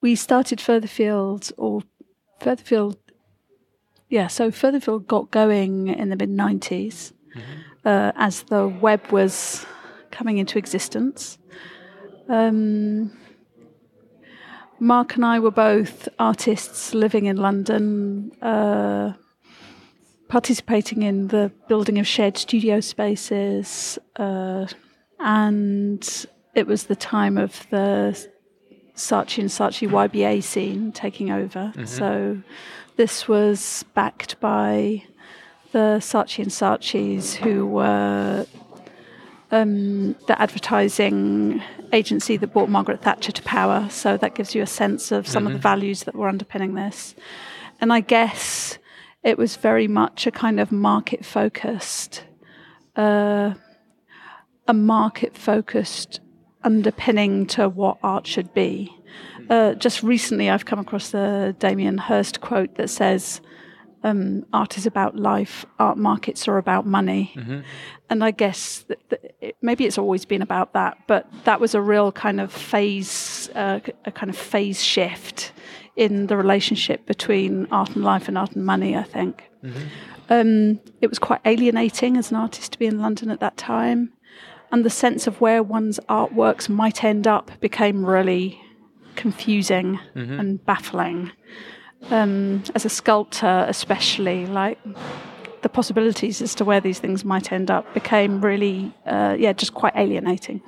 [0.00, 1.82] we started Furtherfield, or
[2.40, 2.96] Furtherfield,
[4.08, 7.12] yeah, so Furtherfield got going in the mid 90s
[7.84, 9.66] uh, as the web was
[10.10, 11.38] coming into existence.
[12.28, 13.16] Um,
[14.80, 19.14] Mark and I were both artists living in London, uh,
[20.28, 24.66] participating in the building of shared studio spaces, uh,
[25.18, 28.28] and it was the time of the
[28.98, 31.72] Saatchi and Saatchi YBA scene taking over.
[31.74, 31.84] Mm-hmm.
[31.86, 32.42] So
[32.96, 35.04] this was backed by
[35.72, 38.46] the Saatchi and Saatchis, who were
[39.50, 43.88] um, the advertising agency that brought Margaret Thatcher to power.
[43.88, 47.14] So that gives you a sense of some of the values that were underpinning this.
[47.80, 48.78] And I guess
[49.22, 52.24] it was very much a kind of market focused,
[52.96, 53.54] uh,
[54.66, 56.20] a market focused
[56.62, 58.94] underpinning to what art should be.
[59.48, 63.40] Uh, just recently, I've come across the Damien Hirst quote that says,
[64.04, 65.64] um, "Art is about life.
[65.78, 67.32] Art markets are about money."
[68.10, 71.74] And I guess that, that it, maybe it's always been about that, but that was
[71.74, 75.52] a real kind of phase, uh, a kind of phase shift
[75.96, 78.96] in the relationship between art and life and art and money.
[78.96, 79.42] I think
[80.30, 84.12] um, it was quite alienating as an artist to be in London at that time,
[84.70, 88.60] and the sense of where one's artworks might end up became really
[89.18, 89.98] confusing
[90.38, 91.32] and baffling.
[92.10, 94.78] Um, as a sculptor, especially, like
[95.62, 99.74] the possibilities as to where these things might end up became really, uh, yeah, just
[99.74, 100.62] quite alienating.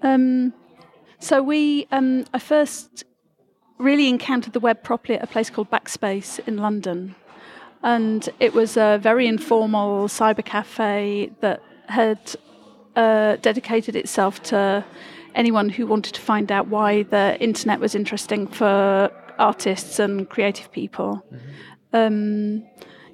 [0.00, 0.54] Um,
[1.18, 3.04] so we, um, I first
[3.78, 7.14] really encountered the web properly at a place called Backspace in London,
[7.82, 12.20] and it was a very informal cyber cafe that had
[12.96, 14.84] uh, dedicated itself to
[15.34, 20.70] anyone who wanted to find out why the internet was interesting for artists and creative
[20.72, 21.24] people.
[21.92, 22.64] Um,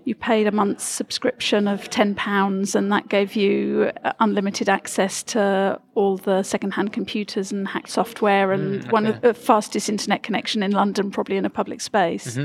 [0.04, 5.22] you paid a month's subscription of ten pounds, and that gave you uh, unlimited access
[5.24, 10.62] to all the second-hand computers and hacked software, and one of the fastest internet connection
[10.62, 12.38] in London, probably in a public space.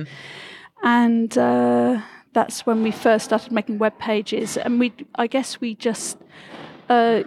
[0.84, 2.02] And uh,
[2.34, 6.18] that's when we first started making web pages, and we, I guess, we just
[6.90, 7.24] uh,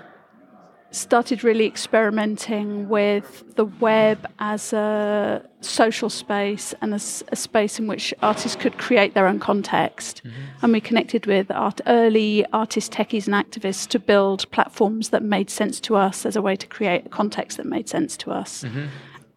[0.91, 7.86] started really experimenting with the web as a social space and as a space in
[7.86, 10.22] which artists could create their own context.
[10.62, 15.50] And we connected with art, early artists, techies, and activists to build platforms that made
[15.50, 18.64] sense to us as a way to create a context that made sense to us,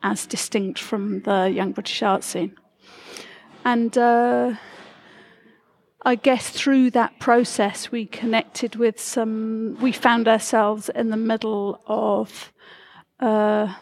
[0.03, 2.55] as distinct from the young British art scene.
[3.65, 4.53] And uh,
[6.03, 9.77] I guess through that process, we connected with some.
[9.81, 12.53] We found ourselves in the middle of,
[13.19, 13.73] uh,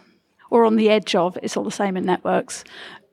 [0.49, 1.37] or on the edge of.
[1.43, 2.63] It's all the same in networks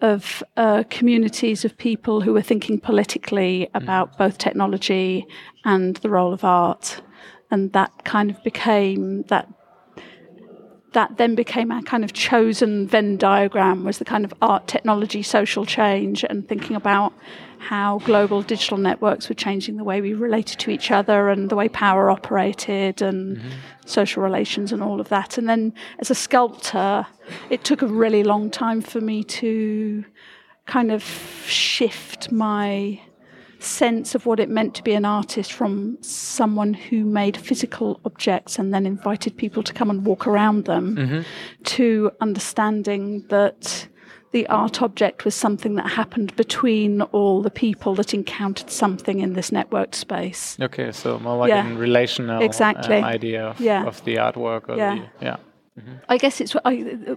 [0.01, 5.27] of uh, communities of people who were thinking politically about both technology
[5.65, 7.03] and the role of art,
[7.51, 9.49] and that kind of became that.
[10.93, 15.25] That then became our kind of chosen Venn diagram was the kind of art, technology,
[15.25, 17.13] social change, and thinking about
[17.65, 21.57] how global digital networks were changing the way we related to each other and the
[21.57, 23.49] way power operated and mm-hmm.
[23.87, 25.39] social relations and all of that.
[25.39, 27.07] And then as a sculptor,
[27.51, 30.05] it took a really long time for me to
[30.67, 31.03] kind of
[31.47, 33.01] shift my
[33.59, 38.59] sense of what it meant to be an artist from someone who made physical objects
[38.59, 41.21] and then invited people to come and walk around them mm-hmm.
[41.65, 43.89] to understanding that
[44.35, 49.35] the art object was something that happened between all the people that encountered something in
[49.35, 50.43] this networked space.
[50.61, 51.71] Okay, so more like Yeah.
[51.73, 52.99] a relational Exactly.
[52.99, 53.87] uh, idea of, Yeah.
[53.91, 54.63] of the artwork.
[54.69, 54.95] Or Yeah.
[54.97, 55.37] The, yeah.
[56.09, 56.75] I guess it's I,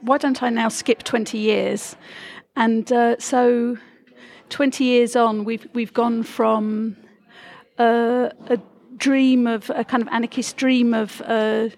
[0.07, 1.95] why don't I now skip twenty years,
[2.55, 3.78] and uh, so
[4.49, 6.95] twenty years on, we've we've gone from
[7.79, 8.57] uh, a
[9.07, 11.72] dream of a kind of anarchist dream of a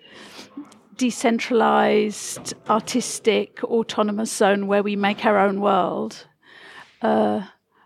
[1.00, 6.28] decentralized, artistic, autonomous zone where we make our own world
[7.02, 7.42] uh,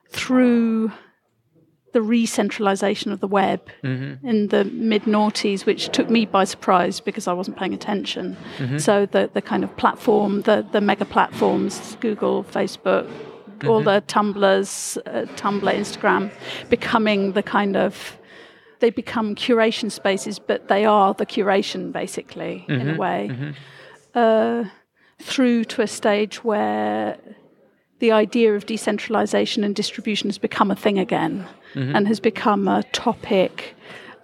[0.09, 0.91] through
[1.93, 3.61] the re-centralization of the web
[4.23, 8.35] in the mid noughties, which took me by surprise because I wasn't paying attention.
[8.79, 13.07] So the the kind of platform, the the mega platforms, Google, Facebook,
[13.69, 16.31] all the Tumblrs, uh, Tumblr, Instagram,
[16.69, 18.17] becoming the kind of
[18.79, 23.53] they become curation spaces, but they are the curation basically in a way.
[24.13, 24.65] Uh,
[25.19, 27.17] through to a stage where
[27.99, 31.47] the idea of decentralization and distribution has become a thing again
[31.95, 33.75] and has become a topic.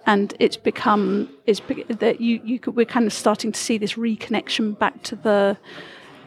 [0.06, 3.94] And it's become it's that you, you could, we're kind of starting to see this
[3.94, 5.56] reconnection back to the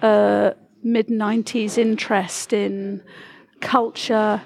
[0.01, 0.51] uh,
[0.83, 3.03] mid 90s interest in
[3.61, 4.41] culture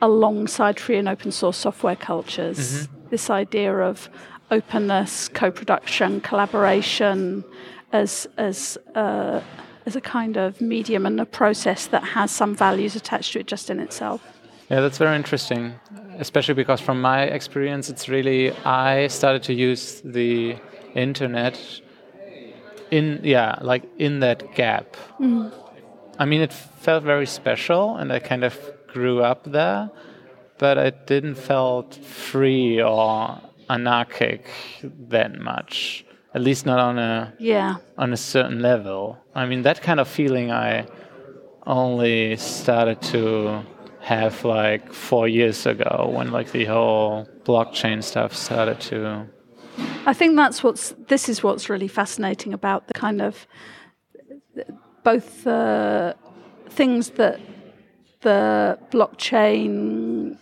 [0.00, 2.58] alongside free and open source software cultures.
[2.58, 3.08] Mm-hmm.
[3.10, 4.08] This idea of
[4.50, 7.44] openness, co production, collaboration
[7.92, 9.40] as, as, uh,
[9.86, 13.46] as a kind of medium and a process that has some values attached to it
[13.46, 14.22] just in itself.
[14.70, 15.74] Yeah, that's very interesting,
[16.18, 20.56] especially because from my experience, it's really I started to use the
[20.94, 21.58] internet
[22.90, 24.96] in yeah like in that gap.
[25.18, 25.50] Mm.
[26.18, 28.58] I mean, it felt very special, and I kind of
[28.98, 29.90] grew up there,
[30.58, 34.42] but I didn't felt free or anarchic
[35.14, 36.04] that much.
[36.34, 39.00] At least not on a yeah on a certain level.
[39.34, 40.86] I mean, that kind of feeling I
[41.66, 43.62] only started to
[44.00, 49.26] have like four years ago when like the whole blockchain stuff started to
[50.06, 53.46] I think that's what's this is what's really fascinating about the kind of
[55.04, 56.16] both the
[56.70, 57.40] things that
[58.20, 60.36] the blockchain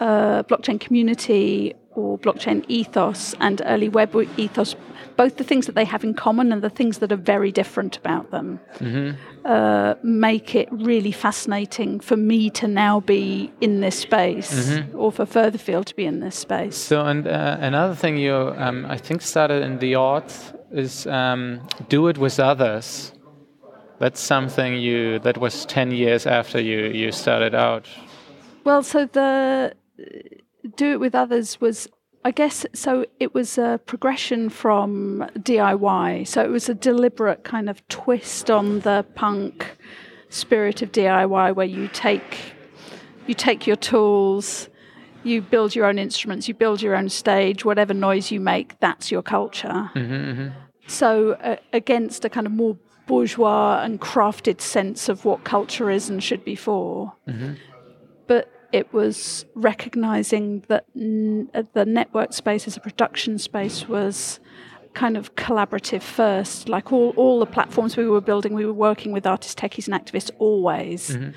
[0.00, 4.76] uh, blockchain community or blockchain ethos and early web ethos,
[5.16, 7.96] both the things that they have in common and the things that are very different
[7.96, 9.16] about them, mm-hmm.
[9.44, 14.96] uh, make it really fascinating for me to now be in this space mm-hmm.
[14.96, 16.76] or for Furtherfield to be in this space.
[16.76, 21.66] So, and uh, another thing you, um, I think, started in the arts is um,
[21.88, 23.12] do it with others.
[23.98, 27.88] That's something you that was ten years after you you started out.
[28.64, 29.74] Well, so the
[30.76, 31.88] do it with others was
[32.24, 33.06] I guess so.
[33.20, 36.26] It was a progression from DIY.
[36.26, 39.78] So it was a deliberate kind of twist on the punk
[40.28, 42.36] spirit of DIY, where you take
[43.26, 44.68] you take your tools,
[45.22, 47.64] you build your own instruments, you build your own stage.
[47.64, 49.90] Whatever noise you make, that's your culture.
[49.94, 50.48] Mm-hmm, mm-hmm.
[50.86, 52.76] So uh, against a kind of more
[53.08, 57.14] bourgeois and crafted sense of what culture is and should be for.
[57.26, 57.54] Mm-hmm.
[58.28, 64.38] But it was recognizing that n- uh, the network space as a production space was
[64.94, 66.68] kind of collaborative first.
[66.68, 69.94] Like all, all the platforms we were building, we were working with artists, techies, and
[70.00, 71.10] activists always.
[71.10, 71.30] Mm-hmm.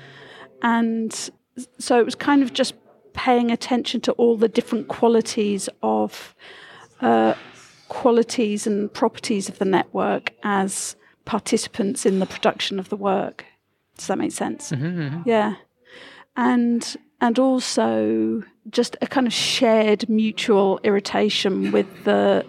[0.62, 1.30] And
[1.78, 2.74] so it was kind of just
[3.14, 6.34] paying attention to all the different qualities of
[7.00, 7.34] uh,
[7.88, 13.44] qualities and properties of the network as participants in the production of the work.
[13.96, 14.70] Does that make sense?
[14.70, 15.28] Mm-hmm, mm-hmm.
[15.28, 15.54] Yeah.
[16.36, 22.44] And and also just a kind of shared mutual irritation with the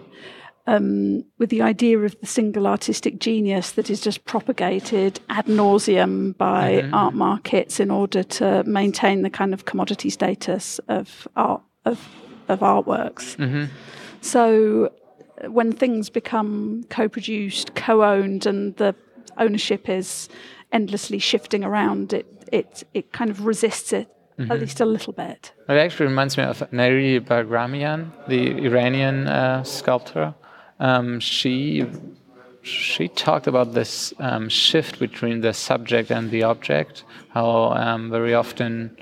[0.66, 6.36] um, with the idea of the single artistic genius that is just propagated ad nauseum
[6.38, 6.94] by mm-hmm.
[6.94, 12.08] art markets in order to maintain the kind of commodity status of art of
[12.48, 13.36] of artworks.
[13.36, 13.64] Mm-hmm.
[14.22, 14.90] So
[15.48, 18.94] when things become co-produced, co-owned, and the
[19.38, 20.28] ownership is
[20.72, 24.08] endlessly shifting around, it it it kind of resists it
[24.38, 24.50] Mm-hmm.
[24.50, 25.52] at least a little bit.
[25.68, 30.34] It actually reminds me of Nairy Baghramian, the Iranian uh, sculptor.
[30.80, 31.86] Um, she
[32.62, 37.04] she talked about this um, shift between the subject and the object.
[37.28, 38.96] How um, very often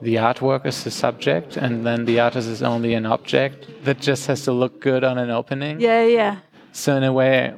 [0.00, 4.26] the artwork is the subject, and then the artist is only an object that just
[4.26, 5.80] has to look good on an opening.
[5.80, 6.38] Yeah, yeah.
[6.72, 7.54] So in a way,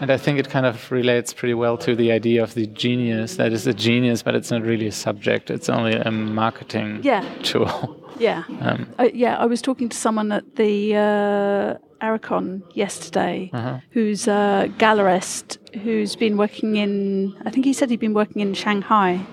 [0.00, 3.36] and I think it kind of relates pretty well to the idea of the genius
[3.36, 5.50] that is a genius, but it's not really a subject.
[5.50, 7.24] It's only a marketing yeah.
[7.42, 7.94] tool.
[8.18, 8.42] Yeah.
[8.60, 13.78] Um, uh, yeah, I was talking to someone at the uh, Aricon yesterday uh-huh.
[13.90, 18.54] who's a gallerist who's been working in, I think he said he'd been working in
[18.54, 19.24] Shanghai.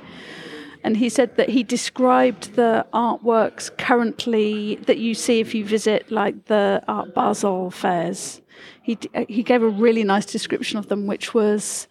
[0.86, 6.12] And he said that he described the artworks currently that you see if you visit
[6.12, 8.42] like the Art Basel fairs
[8.86, 11.88] he uh, he gave a really nice description of them, which was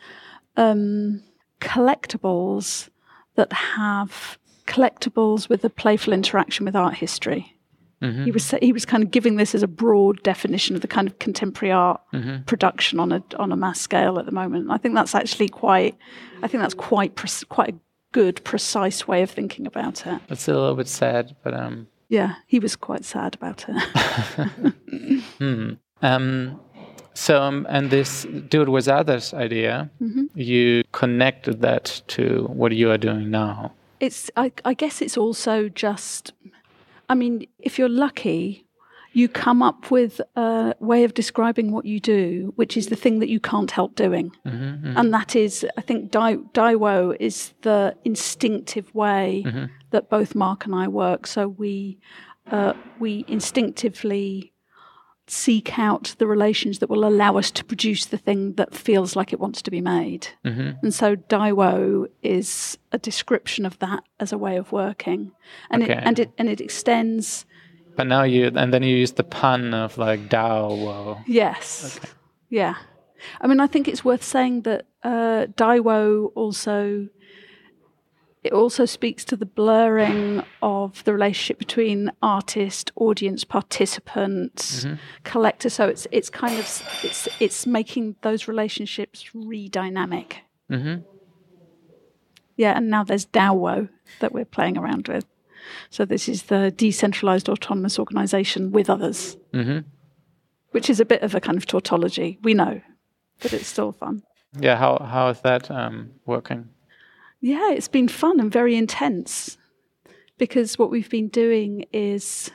[0.57, 1.23] um,
[1.61, 2.89] collectibles
[3.35, 7.57] that have collectibles with a playful interaction with art history.
[8.01, 8.25] Mm-hmm.
[8.25, 11.09] He was he was kind of giving this as a broad definition of the kind
[11.09, 12.43] of contemporary art mm-hmm.
[12.43, 14.71] production on a on a mass scale at the moment.
[14.71, 15.97] I think that's actually quite
[16.43, 17.79] I think that's quite quite a
[18.15, 20.21] good precise way of thinking about it.
[20.31, 21.89] It's a little bit sad, but um.
[22.09, 23.75] Yeah, he was quite sad about it.
[25.39, 25.73] hmm.
[26.01, 26.61] um,
[27.15, 30.27] so, um, and this do it with others idea, mm-hmm.
[30.35, 33.73] you connected that to what you are doing now.
[34.01, 36.33] It's, I, I guess it's also just,
[37.09, 38.64] I mean, if you're lucky,
[39.15, 43.21] you come up with a way of describing what you do, which is the thing
[43.21, 44.33] that you can't help doing.
[44.45, 44.97] Mm-hmm, mm-hmm.
[44.97, 49.67] And that is, I think, Dai, DIWO is the instinctive way mm-hmm.
[49.91, 51.29] that both Mark and I work.
[51.29, 51.99] So we,
[52.51, 54.53] uh, we instinctively
[55.27, 59.33] seek out the relations that will allow us to produce the thing that feels like
[59.33, 60.29] it wants to be made.
[60.45, 60.73] Mm-hmm.
[60.83, 65.33] And so DIWO is a description of that as a way of working.
[65.71, 65.93] And Okay.
[65.93, 67.47] it and it and it extends
[67.97, 70.69] But now you and then you use the pun of like Dao.
[70.71, 71.19] Whoa.
[71.27, 72.01] yes.
[72.49, 72.75] Yeah.
[73.41, 77.09] I mean I think it's worth saying that uh DIWO also
[78.45, 84.87] it also speaks to the blurring of the relationship between artist, audience, participant,
[85.25, 85.71] collector.
[85.71, 90.43] So it's it's kind of it's it's making those relationships re-dynamic.
[90.71, 91.03] Mm-hmm.
[92.57, 93.89] Yeah, and now there's DAOWO
[94.21, 95.25] that we're playing around with.
[95.91, 99.81] So this is the decentralized autonomous organization with others, Mm-hmm.
[100.73, 102.39] which is a bit of a kind of tautology.
[102.43, 102.81] We know,
[103.41, 104.23] but it's still fun.
[104.61, 104.77] Yeah.
[104.77, 106.69] How how is that um, working?
[107.41, 109.59] Yeah, it's been fun and very intense
[110.39, 112.51] because what we've been doing is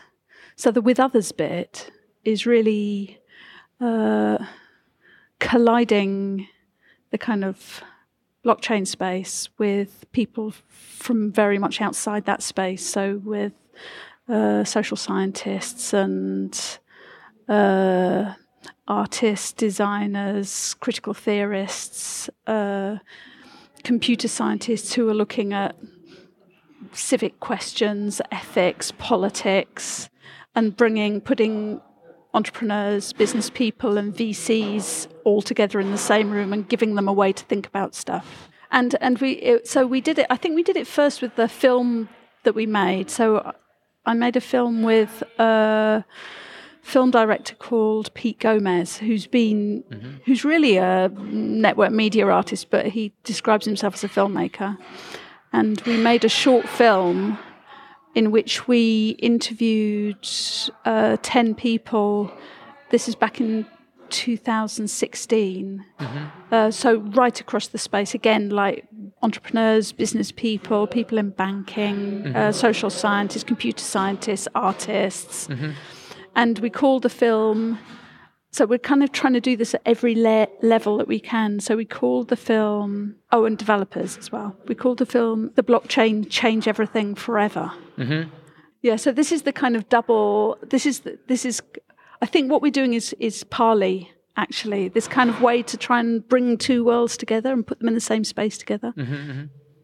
[0.56, 1.92] so the with others bit
[2.24, 3.20] is really
[3.80, 4.38] uh,
[5.40, 6.48] colliding
[7.12, 7.82] the kind of
[8.46, 12.86] blockchain space with people from very much outside that space.
[12.86, 13.54] So with
[14.28, 16.80] uh, social scientists and
[17.48, 18.34] uh,
[18.88, 22.98] artists, designers, critical theorists, uh,
[23.84, 25.76] computer scientists who are looking at
[26.94, 30.10] civic questions, ethics, politics,
[30.56, 31.82] and bringing, putting
[32.34, 37.14] entrepreneurs, business people, and VCs all together in the same room and giving them a
[37.14, 38.50] way to think about stuff.
[38.72, 40.28] And and we it, so we did it.
[40.30, 42.10] I think we did it first with the film
[42.44, 43.10] that we made.
[43.10, 43.54] So
[44.06, 46.06] I made a film with a
[46.82, 50.12] film director called Pete Gomes, who's been mm-hmm.
[50.26, 54.78] who's really a network media artist, but he describes himself as a filmmaker.
[55.52, 57.40] And we made a short film
[58.16, 60.28] in which we interviewed
[60.86, 62.32] uh, 10 people.
[62.90, 63.66] This is back in
[64.10, 65.86] 2016.
[66.52, 68.88] Uh, so, right across the space, again, like
[69.22, 75.48] entrepreneurs, business people, people in banking, uh, social scientists, computer scientists, artists.
[76.36, 77.78] And we called the film.
[78.52, 81.60] So we're kind of trying to do this at every le- level that we can.
[81.60, 84.56] So we called the film, oh, and developers as well.
[84.68, 88.30] We called the film "The Blockchain Change Everything Forever." Mm-hmm.
[88.82, 88.96] Yeah.
[88.96, 90.58] So this is the kind of double.
[90.68, 91.62] This is the, this is.
[92.22, 94.88] I think what we're doing is is parley actually.
[94.88, 97.94] This kind of way to try and bring two worlds together and put them in
[97.94, 98.94] the same space together.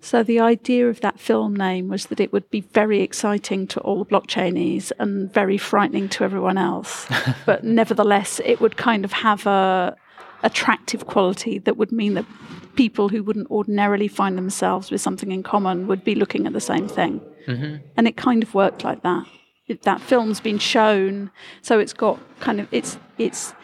[0.06, 3.80] So the idea of that film name was that it would be very exciting to
[3.80, 7.08] all the blockchainies and very frightening to everyone else.
[7.48, 9.96] but nevertheless, it would kind of have a
[10.44, 12.26] attractive quality that would mean that
[12.76, 16.62] people who wouldn't ordinarily find themselves with something in common would be looking at the
[16.62, 17.20] same thing.
[17.48, 17.78] Mm-hmm.
[17.98, 19.26] And it kind of worked like that.
[19.66, 21.32] It, that film's been shown,
[21.64, 23.56] so it's got kind of it's it's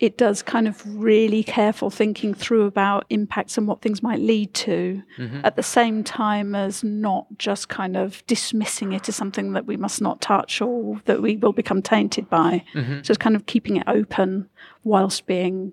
[0.00, 4.52] it does kind of really careful thinking through about impacts and what things might lead
[4.52, 5.00] to
[5.44, 9.76] at the same time as not just kind of dismissing it as something that we
[9.76, 12.64] must not touch or that we will become tainted by.
[13.04, 14.48] So it's kind of keeping it open
[14.82, 15.72] whilst being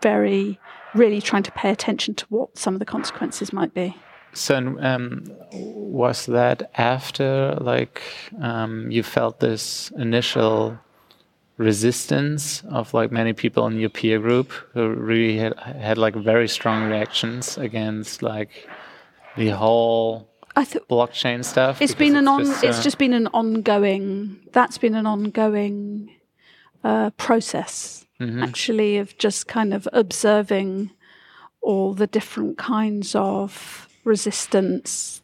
[0.00, 0.58] very,
[0.94, 3.94] really trying to pay attention to what some of the consequences might be.
[4.32, 8.02] So um, was that after like
[8.40, 10.78] um, you felt this initial
[11.58, 16.48] resistance of like many people in your peer group who really had, had like very
[16.48, 18.68] strong reactions against like
[19.36, 21.80] the whole blockchain stuff?
[21.80, 26.10] It's been an on just, it's uh, just been an ongoing that's been an ongoing
[26.84, 28.44] uh, process Mm-hmm.
[28.44, 30.90] actually of just kind of observing
[31.60, 35.20] all the different kinds of resistance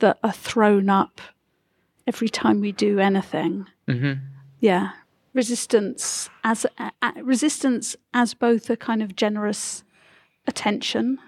[0.00, 1.20] that are thrown up
[2.08, 4.18] every time we do anything mhm.
[4.58, 4.90] yeah
[5.34, 9.84] resistance as a, a- resistance as both a kind of generous
[10.46, 11.18] attention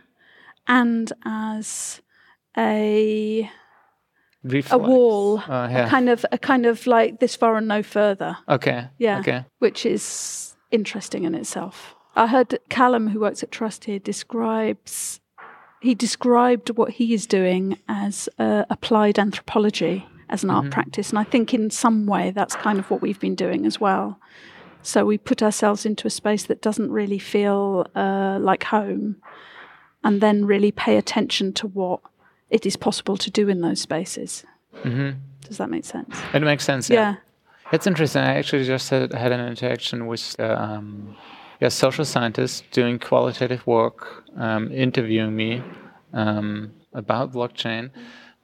[0.66, 2.00] and as
[2.56, 3.50] a
[4.70, 5.86] a wall, Uh, yeah.
[5.86, 8.38] a kind of a kind of like this far and no further.
[8.48, 8.88] Okay.
[8.98, 9.44] Yeah, Okay.
[9.58, 11.96] which is interesting in itself.
[12.14, 15.20] I heard Callum, who works at Trust here, describes
[15.82, 21.18] he described what he is doing as uh, applied anthropology as an art practice, and
[21.18, 24.18] I think in some way that's kind of what we've been doing as well.
[24.82, 29.16] So we put ourselves into a space that doesn't really feel uh, like home,
[30.04, 32.00] and then really pay attention to what
[32.50, 34.44] it is possible to do in those spaces.
[34.84, 35.16] Mhm.
[35.46, 36.16] Does that make sense?
[36.34, 36.90] It makes sense.
[36.90, 37.16] Yeah.
[37.72, 38.22] It's interesting.
[38.22, 41.16] I actually just had, had an interaction with uh, um,
[41.60, 45.62] a social scientist doing qualitative work, um, interviewing me
[46.12, 47.90] um, about blockchain.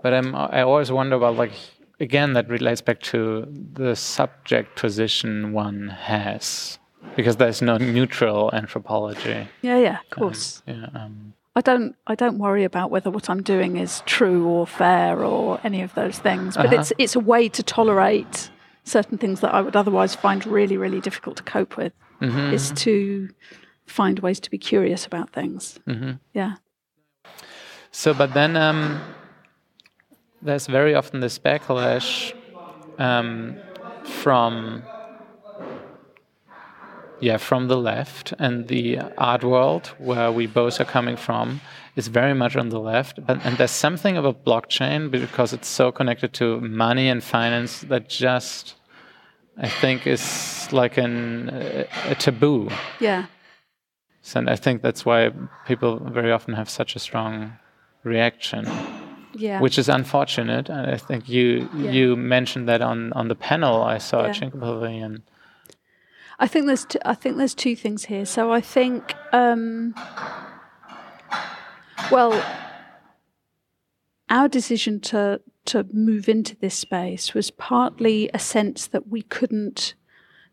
[0.02, 1.52] But um, I always wonder about like
[2.00, 6.78] again, that relates back to the subject position one has,
[7.16, 9.46] because there's no neutral anthropology.
[9.62, 10.62] Yeah, yeah, of course.
[10.66, 14.46] Um, yeah, um, I don't I don't worry about whether what I'm doing is true
[14.48, 16.56] or fair or any of those things.
[16.56, 16.80] But Uh-huh.
[16.80, 18.50] it's it's a way to tolerate
[18.84, 21.92] certain things that I would otherwise find really, really difficult to cope with.
[22.20, 23.28] mhm, Is to
[23.86, 25.78] find ways to be curious about things.
[25.86, 26.18] mhm.
[26.34, 26.54] Yeah.
[27.90, 29.00] So, but then um,
[30.42, 32.34] there's very often this backlash
[32.98, 33.56] um,
[34.04, 34.82] from
[37.20, 41.60] yeah from the left and the art world where we both are coming from
[41.94, 43.24] is very much on the left.
[43.24, 48.08] But and there's something about blockchain because it's so connected to money and finance that
[48.08, 48.74] just
[49.58, 52.68] i think is like an a, a taboo.
[53.00, 53.26] Yeah.
[54.22, 55.30] so and i think that's why
[55.66, 57.52] people very often have such a strong
[58.02, 58.66] reaction
[59.34, 59.60] Yeah.
[59.60, 60.68] which is unfortunate.
[60.68, 61.90] And I think you Yeah.
[61.90, 64.50] you mentioned that on, on the panel I saw at Yeah.
[64.50, 65.22] Pavilion.
[66.38, 68.26] I think there's t- I think there's two things here.
[68.26, 69.94] So I think um,
[72.10, 72.32] well
[74.28, 79.94] our decision to to move into this space was partly a sense that we couldn't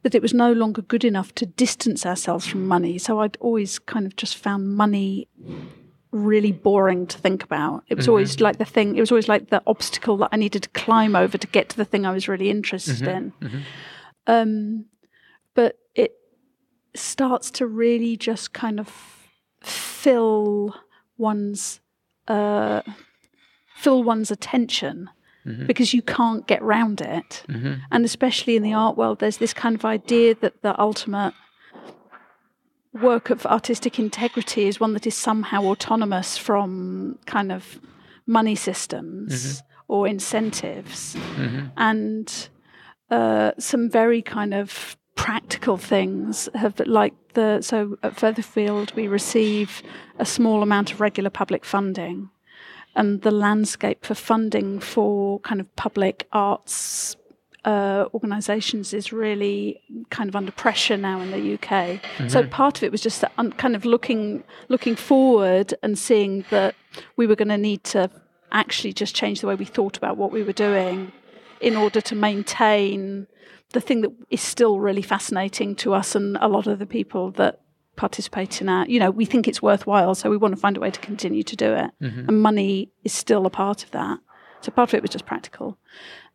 [0.03, 2.97] that it was no longer good enough to distance ourselves from money.
[2.97, 5.27] So I'd always kind of just found money
[6.11, 7.83] really boring to think about.
[7.87, 8.45] It was always mm-hmm.
[8.45, 11.37] like the thing, it was always like the obstacle that I needed to climb over
[11.37, 13.09] to get to the thing I was really interested mm-hmm.
[13.09, 13.31] in.
[13.41, 13.59] Mm-hmm.
[14.27, 14.85] Um,
[15.53, 16.13] but it
[16.95, 19.27] starts to really just kind of
[19.61, 20.75] fill
[21.17, 21.79] one's
[22.27, 22.81] uh,
[23.75, 25.09] fill one's attention
[25.65, 27.43] because you can't get round it.
[27.91, 31.33] And especially in the art world, there's this kind of idea that the ultimate
[32.93, 37.79] work of artistic integrity is one that is somehow autonomous from kind of
[38.25, 41.15] money systems or incentives.
[41.77, 42.49] And
[43.11, 49.83] uh, some very kind of practical things have like the so at Furtherfield we receive
[50.17, 52.29] a small amount of regular public funding.
[52.95, 57.15] And the landscape for funding for kind of public arts
[57.65, 62.29] uh, organisations is really kind of under pressure now in the UK.
[62.29, 66.75] So part of it was just un- kind of looking looking forward and seeing that
[67.17, 68.09] we were going to need to
[68.51, 71.11] actually just change the way we thought about what we were doing
[71.61, 73.27] in order to maintain
[73.73, 77.29] the thing that is still really fascinating to us and a lot of the people
[77.31, 77.59] that
[77.95, 80.79] participate in our you know we think it's worthwhile so we want to find a
[80.79, 81.91] way to continue to do it.
[82.29, 84.17] And money is still a part of that.
[84.61, 85.77] So part of it was just practical.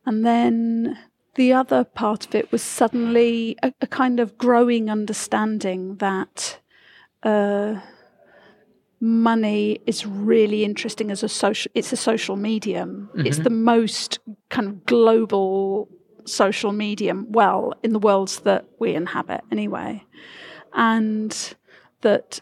[0.07, 0.99] And then
[1.35, 6.61] the other part of it was suddenly a, a kind of growing understanding that
[7.23, 7.81] uh,
[9.01, 13.11] money is really interesting as a social it's a social medium.
[13.15, 14.19] It's the most
[14.49, 15.89] kind of global
[16.25, 20.03] social medium well in the worlds that we inhabit anyway.
[20.73, 21.55] And
[22.01, 22.41] that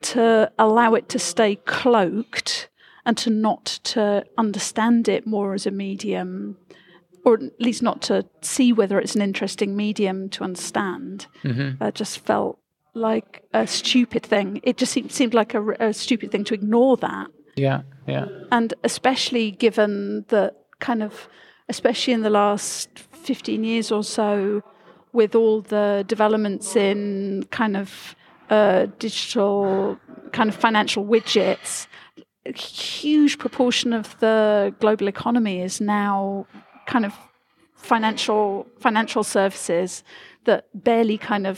[0.00, 2.68] to allow it to stay cloaked
[3.04, 6.56] and to not to understand it more as a medium
[7.24, 11.26] or at least not to see whether it's an interesting medium to understand
[11.80, 12.58] uh, just felt
[12.94, 14.60] like a stupid thing.
[14.62, 17.28] It just seemed, seemed like a stupid thing to ignore that.
[17.56, 18.26] Yeah, yeah.
[18.52, 21.28] and especially given that kind of
[21.68, 24.62] especially in the last 15 years or so
[25.12, 28.14] with all the developments in kind of
[28.48, 29.98] uh, digital
[30.32, 31.88] kind of financial widgets
[32.46, 36.46] a huge proportion of the global economy is now
[36.94, 37.12] kind of
[37.76, 40.02] financial financial services
[40.44, 41.56] that barely kind of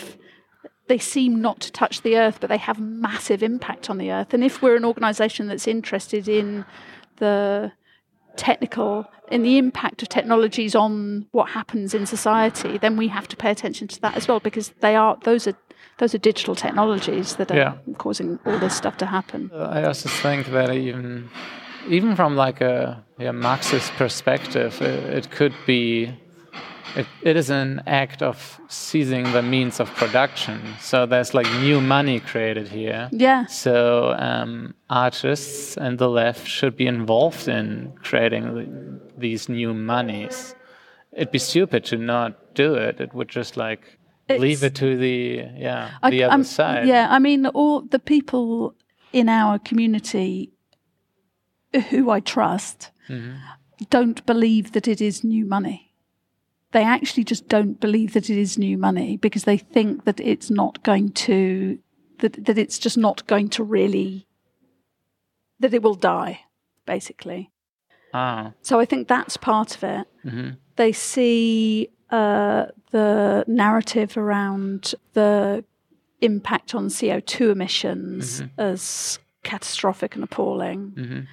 [0.89, 4.35] they seem not to touch the earth, but they have massive impact on the earth.
[4.35, 6.65] And if we're an organization that's interested in
[7.23, 7.73] the
[8.37, 13.37] technical, in the impact of technologies on what happens in society, then we have to
[13.37, 15.57] pay attention to that as well, because they are those are
[15.99, 17.73] those are digital technologies that are Yeah.
[17.99, 19.51] causing all this stuff to happen.
[19.55, 21.29] Uh, I also think that even
[21.89, 26.13] even from like a yeah, Marxist perspective, it, it could be
[26.97, 30.61] it, it is an act of seizing the means of production.
[30.81, 33.09] So there's like new money created here.
[33.13, 33.47] Yeah.
[33.47, 40.55] So um, artists and the left should be involved in creating the, these new monies.
[41.13, 43.01] It'd be stupid to not do it.
[43.01, 46.87] It would just like leave it to the yeah I- the other I'm- side.
[46.87, 48.75] Yeah, I mean, all the people
[49.13, 50.53] in our community
[51.91, 53.39] who I trust Mm-hmm.
[53.91, 55.93] don't believe that it is new money.
[56.71, 60.49] They actually just don't believe that it is new money because they think that it's
[60.49, 61.79] not going to
[62.19, 64.29] that that it's just not going to really
[65.59, 66.43] that it will die,
[66.87, 67.51] basically.
[68.15, 68.53] Ah.
[68.63, 70.07] So I think that's part of it.
[70.77, 75.65] They see uh, the narrative around the
[76.21, 81.27] impact on CO2 emissions as catastrophic and appalling.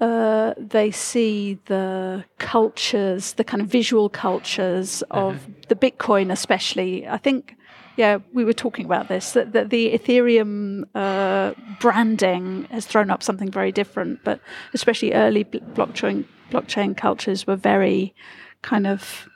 [0.00, 7.06] Uh, they see the cultures, the kind of visual cultures of the Bitcoin, especially.
[7.08, 7.56] I think,
[7.96, 13.24] yeah, we were talking about this that, that the Ethereum uh, branding has thrown up
[13.24, 14.40] something very different, but
[14.72, 18.14] especially early bl- blockchain blockchain cultures were very
[18.62, 19.28] kind of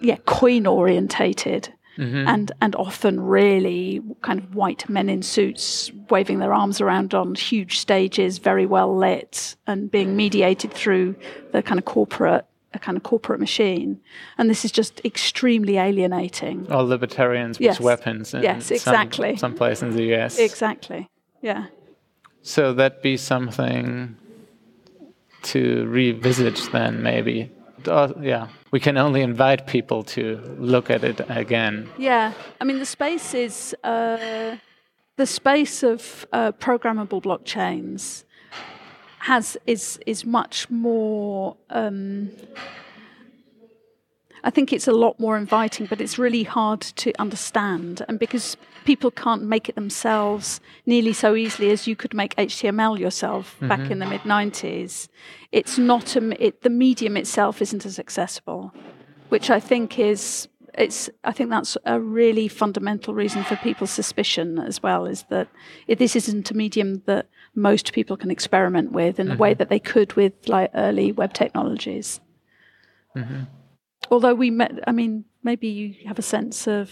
[0.00, 2.28] yeah coin orientated Mm-hmm.
[2.28, 7.34] and and often really kind of white men in suits waving their arms around on
[7.34, 11.16] huge stages very well lit and being mediated through
[11.52, 14.00] the kind of corporate a kind of corporate machine
[14.38, 17.80] and this is just extremely alienating All libertarians with Yes.
[17.80, 18.34] weapons.
[18.34, 19.36] In Yes, exactly.
[19.36, 20.38] Some, place in the US.
[20.38, 21.10] exactly
[21.42, 21.66] yeah
[22.42, 24.16] So that'd be something
[25.42, 27.50] to revisit then, maybe.
[27.88, 31.88] Uh, yeah, we can only invite people to look at it again.
[31.98, 34.56] Yeah, I mean the space is uh,
[35.16, 38.24] the space of uh, programmable blockchains
[39.20, 41.56] has is is much more.
[41.70, 42.30] Um,
[44.44, 48.56] I think it's a lot more inviting, but it's really hard to understand, and because
[48.84, 53.90] people can't make it themselves nearly so easily as you could make HTML yourself back
[53.90, 54.12] in the mm-hmm.
[54.12, 55.08] mid '90s,
[55.52, 58.72] it's not a, it, the medium itself isn't as accessible
[59.30, 64.58] which I think is it's I think that's a really fundamental reason for people's suspicion
[64.58, 65.48] as well is that
[65.86, 69.58] it, this isn't a medium that most people can experiment with in the way mm-hmm.
[69.58, 72.20] that they could with like early web technologies.
[73.16, 73.44] Mm-hmm.
[74.10, 76.90] Although we met, I mean, maybe you have a sense of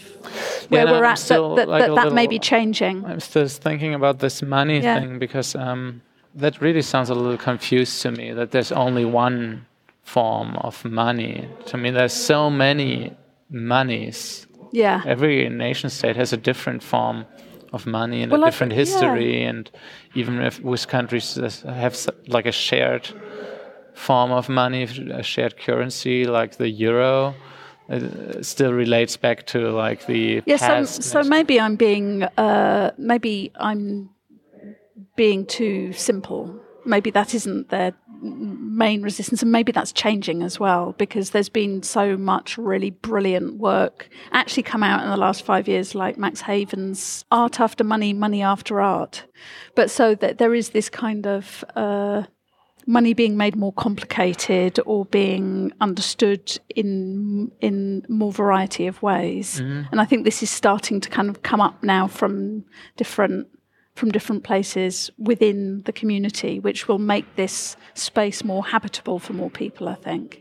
[0.69, 3.03] where no, we're I'm at, that, that, like, that, that may be changing.
[3.05, 4.99] I'm still thinking about this money Yeah.
[4.99, 6.01] thing because um,
[6.35, 8.31] that really sounds a little confused to me.
[8.31, 9.65] That there's only one
[10.03, 11.47] form of money.
[11.67, 13.15] To me, there's so many
[13.49, 14.47] monies.
[14.71, 15.01] Yeah.
[15.05, 17.25] Every nation state has a different form
[17.73, 18.93] of money and Well, a I different think- yeah.
[18.93, 19.69] history, and
[20.15, 21.95] even if with countries that have
[22.27, 23.09] like a shared
[23.99, 27.35] form of money, a shared currency like the euro.
[27.89, 33.51] It still relates back to like the Yeah, so, so maybe I'm being uh, maybe
[33.55, 34.09] I'm
[35.15, 36.59] being too simple.
[36.85, 41.83] Maybe that isn't their main resistance, and maybe that's changing as well because there's been
[41.83, 46.41] so much really brilliant work actually come out in the last five years, like Max
[46.41, 49.25] Haiven's "Art After Money, Money After Art."
[49.75, 52.23] But so that there is this kind of uh,
[52.89, 59.59] money being made more complicated or being understood in in more variety of ways.
[59.91, 62.65] And I think this is starting to kind of come up now from
[62.97, 63.47] different
[63.93, 69.51] from different places within the community, which will make this space more habitable for more
[69.51, 69.87] people.
[69.87, 70.39] I think.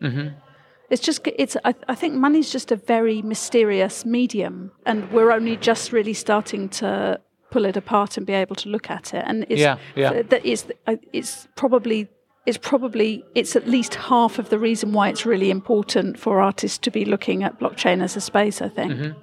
[0.90, 1.56] It's just it's.
[1.64, 6.70] I, I think money's just a very mysterious medium, and we're only just really starting
[6.80, 9.24] to pull it apart and be able to look at it.
[9.26, 10.22] And it's, Yeah, yeah.
[10.22, 12.08] that is uh, it's probably
[12.48, 16.78] it's probably it's at least half of the reason why it's really important for artists
[16.78, 18.62] to be looking at blockchain as a space.
[18.62, 18.92] I think.
[18.92, 19.20] Mm-hmm.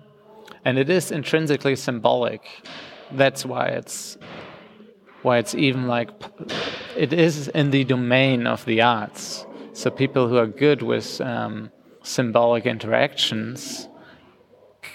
[0.64, 2.44] and it is intrinsically symbolic.
[3.12, 4.18] That's why it's
[5.24, 6.10] why it's even like
[6.96, 9.48] it is in the domain of the arts.
[9.74, 11.72] So people who are good with um,
[12.04, 13.90] symbolic interactions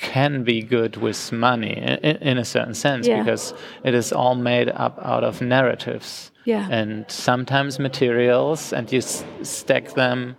[0.01, 3.23] can be good with money in, in a certain sense Yeah.
[3.23, 6.67] because it is all made up out of narratives Yeah.
[6.71, 10.37] and sometimes materials and you s- stack them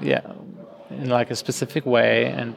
[0.00, 0.20] yeah
[0.90, 2.54] in like a specific way and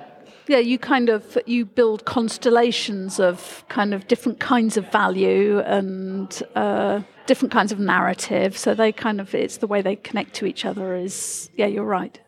[0.47, 6.27] Yeah, you kind of you build constellations of kind of different kinds of value and
[6.55, 8.57] uh, different kinds of narrative.
[8.57, 10.95] So they kind of it's the way they connect to each other.
[11.05, 12.19] Is yeah, you're right.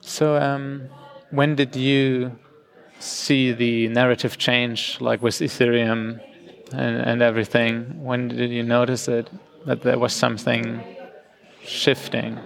[0.00, 0.88] So, um,
[1.30, 2.32] when did you
[3.00, 6.20] see the narrative change, like with Ethereum
[6.72, 8.04] and, and everything?
[8.04, 9.28] When did you notice it
[9.66, 10.80] that there was something
[11.64, 12.38] shifting?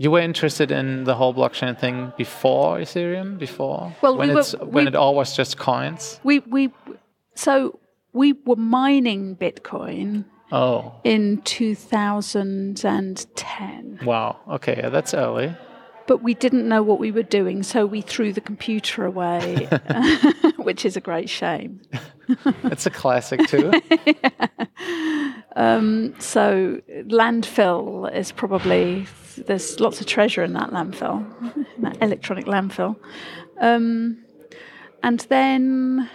[0.00, 4.44] You were interested in the whole blockchain thing before Ethereum, before Well, when we were-
[4.64, 6.20] when we- it all was just coins.
[6.22, 6.70] We we
[7.34, 7.78] so
[8.12, 14.00] we were mining Bitcoin Oh, in 2010.
[14.04, 14.36] wow.
[14.48, 15.54] Okay, yeah, that's early.
[16.08, 19.68] But we didn't know what we were doing, so we threw the computer away,
[20.56, 21.80] which is a great shame.
[22.64, 23.72] It's a classic too.
[26.18, 26.80] So
[27.18, 29.06] landfill is probably
[29.46, 31.24] there's lots of treasure in that landfill,
[31.78, 32.96] that electronic landfill.
[33.60, 34.18] Um,
[35.02, 36.10] and then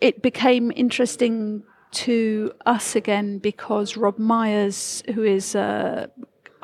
[0.00, 6.10] it became interesting to us again because Rob Myers, who is a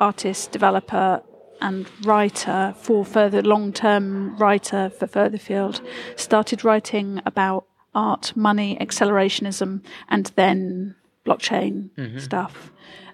[0.01, 1.21] artist, developer,
[1.61, 5.81] and writer for further long term writer for Furtherfield,
[6.15, 10.95] started writing about art, money, accelerationism, and then
[11.25, 12.71] blockchain stuff.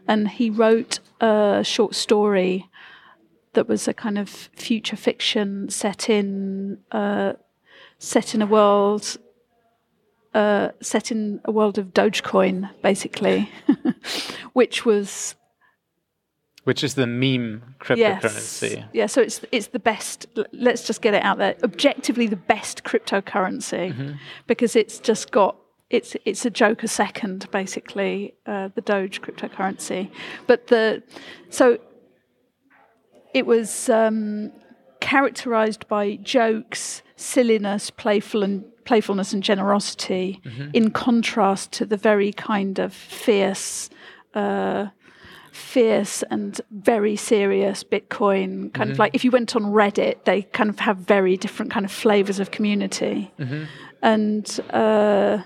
[0.07, 2.69] And he wrote a short story
[3.53, 7.33] that was a kind of future fiction set in uh,
[7.97, 9.17] set in a world
[10.33, 13.49] uh, set in a world of Dogecoin, basically,
[14.53, 15.35] which was
[16.67, 18.71] Which is the meme cryptocurrency.
[18.75, 18.85] Yes.
[18.93, 20.25] Yeah, so it's it's the best.
[20.51, 21.55] Let's just get it out there.
[21.63, 24.11] Objectively, the best cryptocurrency Mm-hmm.
[24.47, 25.55] because it's just got
[25.89, 30.11] it's it's a joke a second, basically, uh, the Doge cryptocurrency.
[30.45, 31.03] But the
[31.49, 31.77] so
[33.33, 34.51] it was um,
[34.99, 40.41] characterized by jokes, silliness, playful and playfulness and generosity,
[40.73, 43.89] in contrast to the very kind of fierce.
[44.33, 44.87] Uh,
[45.57, 49.01] fierce and very serious Bitcoin kind of mm-hmm.
[49.01, 52.39] like if you went on Reddit, they kind of have very different kind of flavors
[52.39, 53.63] of community, mm-hmm.
[54.01, 55.41] and uh,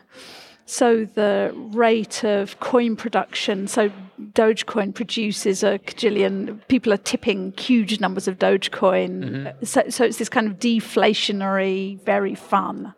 [0.66, 3.68] so the rate of coin production.
[3.68, 3.92] So
[4.34, 6.60] Dogecoin produces a cajillion.
[6.68, 9.24] People are tipping huge numbers of Dogecoin.
[9.24, 9.66] Mm-hmm.
[9.66, 12.94] So, so it's this kind of deflationary, very fun,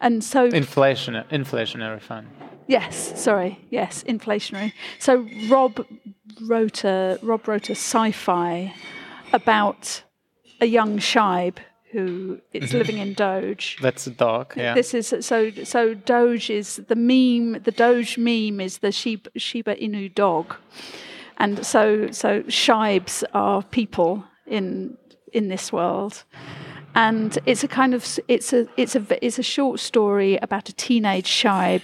[0.00, 2.28] and so Inflation, inflationary fund.
[2.70, 3.58] Yes, sorry.
[3.70, 4.72] Yes, inflationary.
[5.00, 5.84] So Rob
[6.42, 8.72] wrote a Rob wrote a sci-fi
[9.32, 10.04] about
[10.60, 11.58] a young Shibe
[11.90, 12.78] who is mm-hmm.
[12.78, 13.76] living in Doge.
[13.82, 14.54] That's a dog.
[14.56, 14.74] Yeah.
[14.74, 17.62] This is so so Doge is the meme.
[17.64, 20.54] The Doge meme is the Shiba, Shiba Inu dog,
[21.38, 24.96] and so so Shibes are people in
[25.32, 26.22] in this world,
[26.94, 30.72] and it's a kind of it's a it's a it's a short story about a
[30.72, 31.82] teenage Shibe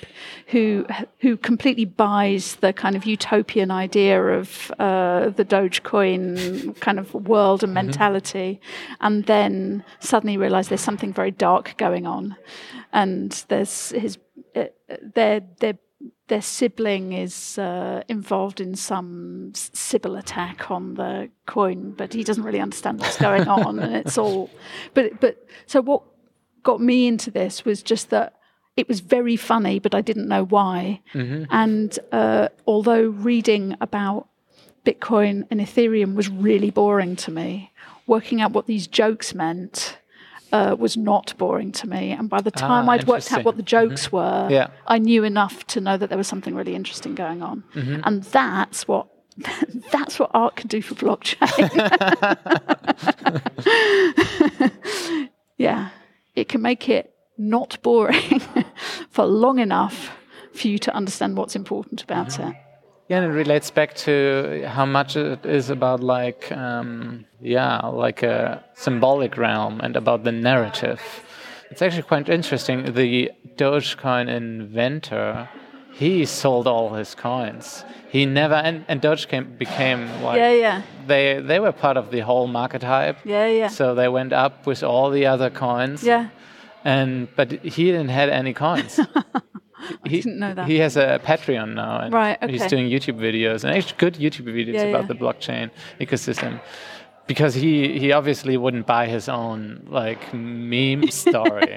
[0.49, 0.87] who
[1.21, 7.63] who completely buys the kind of utopian idea of uh, the Dogecoin kind of world
[7.63, 8.61] and mentality,
[9.01, 12.37] and then suddenly realise there's something very dark going on,
[12.93, 14.19] and there's his
[14.57, 14.65] uh,
[15.15, 15.79] their their
[16.29, 22.23] their sibling is uh, involved in some s- Sybil attack on the coin, but he
[22.25, 24.51] doesn't really understand what's going on, and it's all.
[24.95, 26.03] But but so what
[26.63, 28.35] got me into this was just that
[28.77, 31.01] it was very funny, but I didn't know why.
[31.51, 34.29] And uh, although reading about
[34.85, 37.73] Bitcoin and Ethereum was really boring to me,
[38.07, 39.99] working out what these jokes meant.
[40.53, 43.57] Uh, was not boring to me, and by the time Ah, I'd worked out what
[43.57, 44.69] the jokes were, Yeah.
[44.87, 48.01] I knew enough to know that there was something really interesting going on, Mm-hmm.
[48.05, 49.09] and that's what
[49.91, 51.69] that's what art can do for blockchain.
[55.59, 55.91] yeah,
[56.35, 58.41] it can make it not boring
[59.11, 60.11] for long enough
[60.55, 62.51] for you to understand what's important about Mm-hmm.
[62.51, 62.57] it.
[63.09, 68.23] Yeah, and it relates back to how much it is about like, um, yeah, like
[68.25, 71.01] a symbolic realm and about the narrative.
[71.71, 72.93] It's actually quite interesting.
[72.95, 75.49] The Dogecoin inventor,
[75.93, 77.85] he sold all his coins.
[78.09, 82.21] He never and, and Dogecoin became like Yeah, yeah, they they were part of the
[82.21, 83.19] whole market hype.
[83.25, 86.03] yeah, yeah, So they went up with all the other coins.
[86.03, 86.29] yeah.
[86.85, 88.99] And but he didn't have any coins.
[90.07, 90.67] he, didn't know that.
[90.67, 94.47] He has a Patreon now, and Right, he's doing YouTube videos and actually good YouTube
[94.47, 95.09] videos Yeah, about yeah.
[95.09, 96.61] the blockchain ecosystem.
[97.27, 101.77] Because he, he obviously wouldn't buy his own like meme story.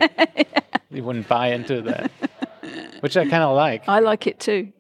[0.92, 2.12] He wouldn't buy into that,
[3.00, 3.88] which I kind of like.
[3.90, 4.72] I like it too.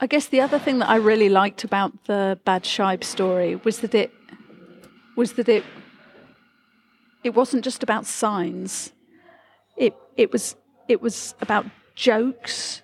[0.00, 3.80] I guess the other thing that I really liked about the Bad Shibe story was
[3.80, 4.12] that it
[5.16, 5.64] was that it
[7.24, 8.92] it wasn't just about signs.
[9.76, 10.56] It it was
[10.88, 11.66] it was about
[12.02, 12.82] jokes,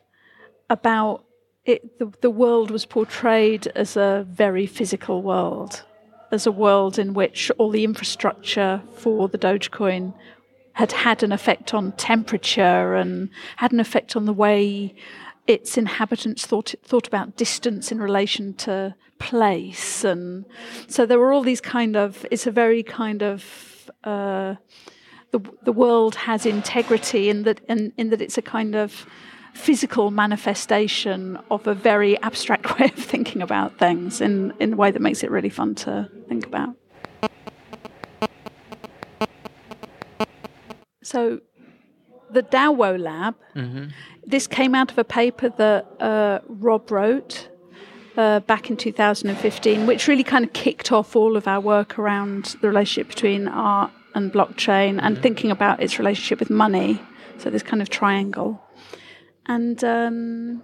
[0.71, 1.25] about
[1.65, 5.83] it the, the world was portrayed as a very physical world,
[6.31, 10.15] as a world in which all the infrastructure for the Dogecoin
[10.75, 14.95] had had an effect on temperature and had an effect on the way
[15.49, 20.45] its inhabitants thought thought about distance in relation to place, and
[20.87, 22.25] so there were all these kind of.
[22.31, 23.91] It's a very kind of.
[24.05, 24.55] Uh,
[25.31, 29.07] the the world has integrity in that in, in that it's a kind of
[29.59, 34.91] physical manifestation of a very abstract way of thinking about things in, in a way
[34.91, 36.75] that makes it really fun to think about.
[41.03, 41.41] So,
[42.31, 43.35] the DAOWO Lab,
[44.27, 47.49] this came out of a paper that uh, Rob wrote
[48.19, 52.57] uh, back in 2015, which really kind of kicked off all of our work around
[52.61, 57.01] the relationship between art and blockchain and thinking about its relationship with money.
[57.39, 58.63] So, this kind of triangle.
[59.47, 60.63] And um,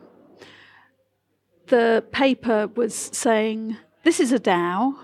[1.69, 4.95] the paper was saying this is a DAO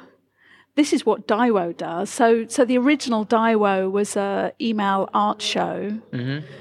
[0.76, 2.08] this is what DIWO does.
[2.08, 6.00] So, so the original DIWO was a email art show.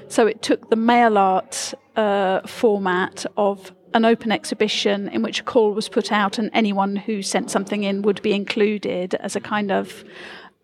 [0.08, 5.42] So it took the mail art uh, format of an open exhibition in which a
[5.42, 9.40] call was put out, and anyone who sent something in would be included as a
[9.40, 10.04] kind of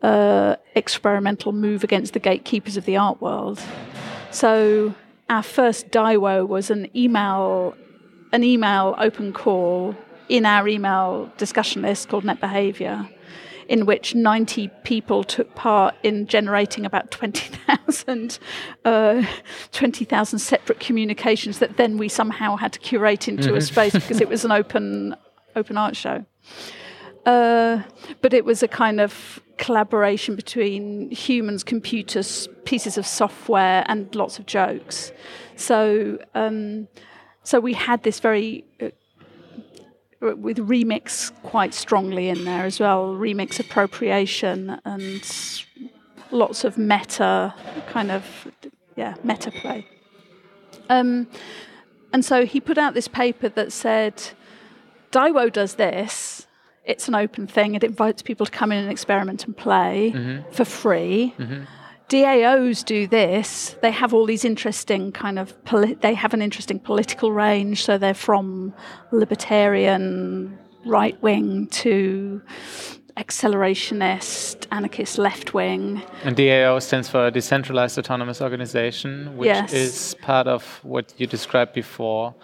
[0.02, 3.60] uh, experimental move against the gatekeepers of the art world.
[4.30, 4.94] So
[5.28, 7.74] our first DIWO was an email,
[8.32, 9.96] an email open call
[10.28, 13.08] in our email discussion list called NetBehaviour,
[13.68, 18.38] in which 90 people took part in generating about 20,000
[18.84, 19.24] uh,
[19.72, 24.28] 20,000 separate communications that then we somehow had to curate into a space because it
[24.34, 25.16] was an open
[25.54, 26.24] open art show.
[27.26, 27.82] Uh,
[28.22, 34.38] but it was a kind of collaboration between humans, computers, pieces of software, and lots
[34.38, 35.12] of jokes.
[35.56, 36.88] So, um,
[37.42, 38.90] so we had this very uh,
[40.20, 45.22] with remix quite strongly in there as well, remix appropriation and
[46.30, 47.54] lots of meta
[47.88, 48.24] kind of
[48.96, 49.86] yeah meta play.
[50.88, 51.28] Um,
[52.12, 54.22] and so he put out this paper that said,
[55.10, 56.35] DIWO does this.
[56.86, 57.74] It's an open thing.
[57.74, 60.50] It invites people to come in and experiment and play mm-hmm.
[60.52, 61.34] for free.
[61.38, 61.64] Mm-hmm.
[62.08, 63.76] DAOs do this.
[63.82, 67.84] They have all these interesting kind of poli- they have an interesting political range.
[67.84, 68.72] So they're from
[69.10, 72.40] libertarian right wing to
[73.16, 76.02] accelerationist, anarchist left wing.
[76.22, 79.72] And DAO stands for Decentralized Autonomous Organization, which Yes.
[79.72, 82.34] is part of what you described before,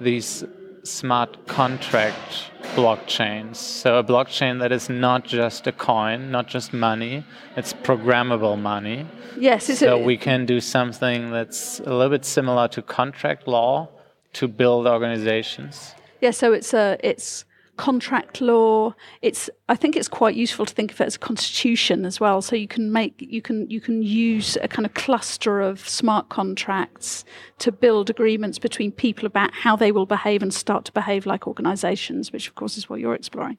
[0.00, 0.44] these
[0.84, 3.56] smart contract blockchains.
[3.56, 7.24] So a blockchain that is not just a coin, not just money,
[7.56, 9.06] it's programmable money.
[9.36, 13.88] Yes, So we can do something that's a little bit similar to contract law
[14.34, 15.94] to build organizations.
[16.20, 17.44] Yeah, so it's a it's
[17.80, 18.94] contract law.
[19.22, 22.42] It's I think it's quite useful to think of it as a constitution as well.
[22.42, 26.28] So you can make you can you can use a kind of cluster of smart
[26.28, 27.24] contracts
[27.60, 31.46] to build agreements between people about how they will behave and start to behave like
[31.46, 33.56] organizations, which of course is what you're exploring.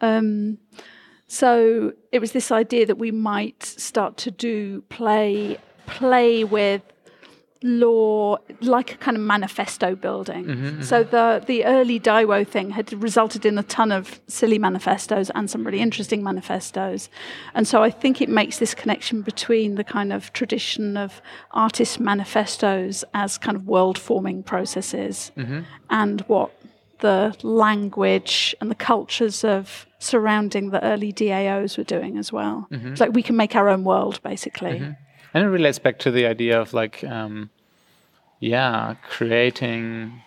[0.00, 0.58] Um,
[1.26, 6.82] so it was this idea that we might start to do play play with
[7.66, 10.44] law like a kind of manifesto building.
[10.44, 10.82] Mm-hmm, mm-hmm.
[10.82, 15.50] So the the early DIWO thing had resulted in a ton of silly manifestos and
[15.50, 17.08] some really interesting manifestos.
[17.54, 21.98] And so I think it makes this connection between the kind of tradition of artist
[22.00, 25.60] manifestos as kind of world forming processes mm-hmm.
[25.90, 26.52] and what
[27.00, 32.68] the language and the cultures of surrounding the early DAOs were doing as well.
[32.70, 34.94] It's like we can make our own world basically.
[35.34, 37.50] And it relates back to the idea of like, um,
[38.40, 40.22] yeah, creating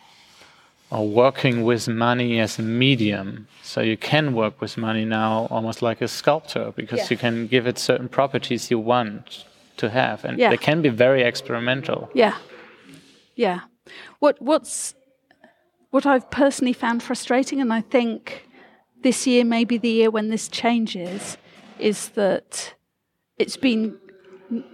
[0.92, 3.48] or working with money as a medium.
[3.62, 7.08] So you can work with money now almost like a sculptor because Yeah.
[7.12, 9.46] you can give it certain properties you want
[9.78, 10.26] to have.
[10.26, 10.50] And Yeah.
[10.50, 12.10] they can be very experimental.
[12.14, 12.38] Yeah,
[13.36, 13.60] yeah.
[14.20, 14.96] What what's
[15.92, 18.48] what I've personally found frustrating, and I think
[19.02, 21.38] this year may be the year when this changes,
[21.80, 22.76] is that
[23.38, 23.98] it's been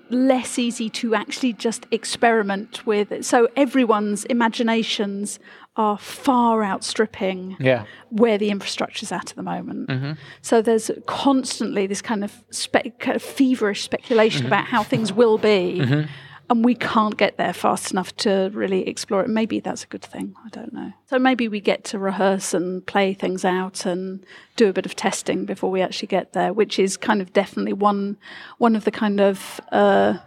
[0.10, 3.26] less easy to actually just experiment with.
[3.26, 5.40] So everyone's imaginations
[5.78, 7.84] are far outstripping Yeah.
[8.10, 9.90] where the infrastructure's at at the moment.
[9.90, 10.14] Mm-hmm.
[10.42, 14.54] So there's constantly this kind of, spe- kind of feverish speculation mm-hmm.
[14.54, 16.10] about how things will be, mm-hmm.
[16.50, 19.30] And we can't get there fast enough to really explore it.
[19.30, 20.36] Maybe that's a good thing.
[20.46, 20.94] I don't know.
[21.08, 24.24] So maybe we get to rehearse and play things out and
[24.56, 27.74] do a bit of testing before we actually get there, which is kind of definitely
[27.74, 28.18] one
[28.58, 30.18] one of the kind of uh,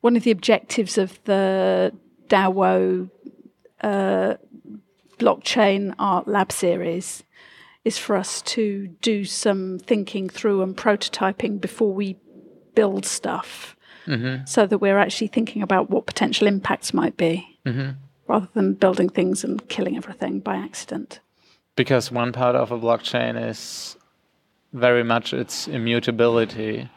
[0.00, 1.92] one of the objectives of the
[2.28, 3.10] DAO
[5.18, 7.24] blockchain art lab series
[7.84, 12.16] is for us to do some thinking through and prototyping before we
[12.74, 13.76] build stuff
[14.46, 17.58] so that we're actually thinking about what potential impacts might be
[18.26, 21.20] rather than building things and killing everything by accident.
[21.76, 23.96] Because one part of a blockchain is
[24.72, 26.88] very much its immutability,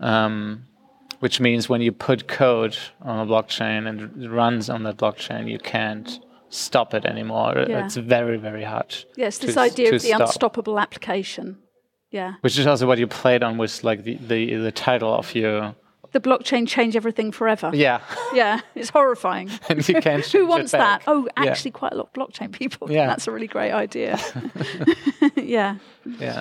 [0.00, 0.64] um,
[1.20, 5.50] which means when you put code on a blockchain and it runs on that blockchain,
[5.50, 7.64] you can't stop it anymore.
[7.68, 7.84] Yeah.
[7.84, 8.94] It's very, very hard.
[9.16, 10.20] Yes, this to- idea to of the stop.
[10.20, 11.58] unstoppable application.
[12.10, 12.34] Yeah.
[12.40, 15.74] Which is also what you played on with like the, the, the title of your
[16.18, 17.70] The blockchain change everything forever.
[17.72, 18.00] yeah,
[18.34, 19.50] Yeah, it's horrifying.
[19.68, 20.24] and you can't.
[20.32, 21.02] Who wants that?
[21.06, 21.50] Oh, Yeah.
[21.50, 22.90] actually, quite a lot of blockchain people.
[22.90, 23.06] Yeah.
[23.06, 24.18] That's a really great idea.
[25.36, 25.76] yeah.
[26.18, 26.40] Yeah.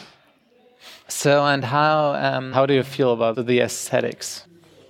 [1.08, 4.48] So and how um, how do you feel about the aesthetics?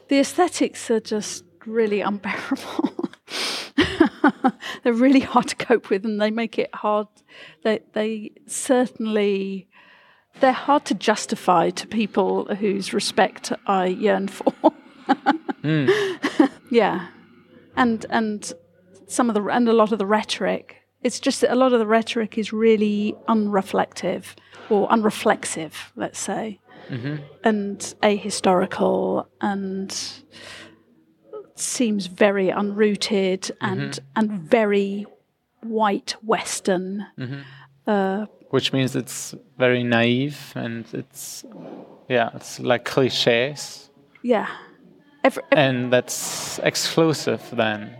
[0.08, 3.10] The aesthetics are just really unbearable.
[4.84, 7.08] They're really hard to cope with, and they make it hard.
[7.64, 9.67] They they certainly
[10.40, 14.54] they're hard to justify to people whose respect I yearn for.
[16.70, 17.08] Yeah,
[17.76, 18.54] and and
[19.08, 20.78] some of the and a lot of the rhetoric.
[21.04, 24.36] It's just that a lot of the rhetoric is really unreflective
[24.70, 26.60] or unreflexive, let's say,
[26.90, 27.18] mm-hmm.
[27.44, 29.96] and ahistorical and
[31.56, 34.06] seems very unrooted and mm-hmm.
[34.16, 35.06] and very
[35.62, 37.06] white Western.
[37.18, 37.40] Mm-hmm.
[37.86, 41.44] Uh, Which means it's very naive and it's
[42.08, 43.90] yeah, it's like cliches.
[44.24, 44.48] Yeah,
[45.24, 47.96] Every, every- And that's exclusive then.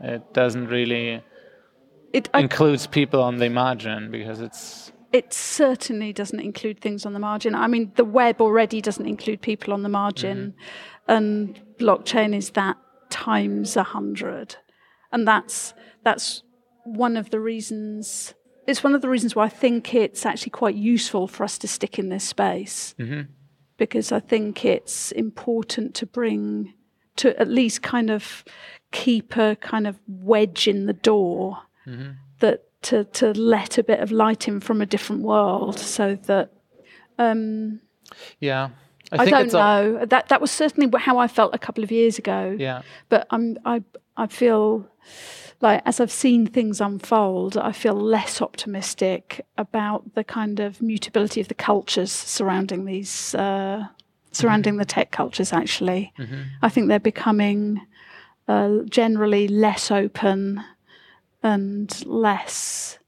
[0.00, 1.22] It doesn't really
[2.12, 7.12] it I, includes people on the margin because it's it certainly doesn't include things on
[7.14, 7.54] the margin.
[7.54, 10.54] I mean, the web already doesn't include people on the margin,
[11.08, 11.12] mm-hmm.
[11.12, 12.76] and blockchain is that
[13.10, 14.56] times a hundred,
[15.12, 15.74] and that's
[16.04, 16.42] that's
[16.84, 18.34] one of the reasons.
[18.68, 21.66] It's one of the reasons why I think it's actually quite useful for us to
[21.66, 22.94] stick in this space,
[23.78, 26.74] because I think it's important to bring
[27.16, 28.44] to at least kind of
[28.92, 31.62] keep a kind of wedge in the door
[32.40, 36.52] that to to let a bit of light in from a different world so that
[37.18, 37.80] um,
[38.38, 38.68] yeah.
[39.10, 40.04] I, I, don't know.
[40.04, 42.54] That that was certainly how I felt a couple of years ago.
[42.58, 42.82] Yeah.
[43.08, 43.82] but I'm I
[44.18, 44.86] I feel
[45.60, 51.40] like as I've seen things unfold I feel less optimistic about the kind of mutability
[51.40, 53.86] of the cultures surrounding these uh,
[54.32, 56.12] surrounding the tech cultures actually
[56.62, 57.80] I think they're becoming
[58.46, 60.64] uh, generally less open
[61.42, 62.98] and less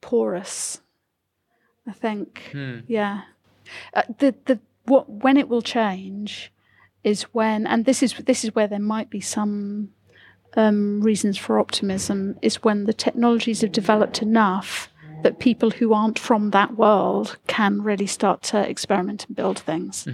[0.00, 0.80] porous.
[1.86, 2.50] I think,
[2.86, 3.22] yeah.
[3.92, 6.52] Uh, the the what when it will change
[7.02, 9.90] is when, and this is this is where there might be some
[10.56, 12.36] um, reasons for optimism.
[12.42, 14.88] Is when the technologies have developed enough
[15.22, 20.04] that people who aren't from that world can really start to experiment and build things.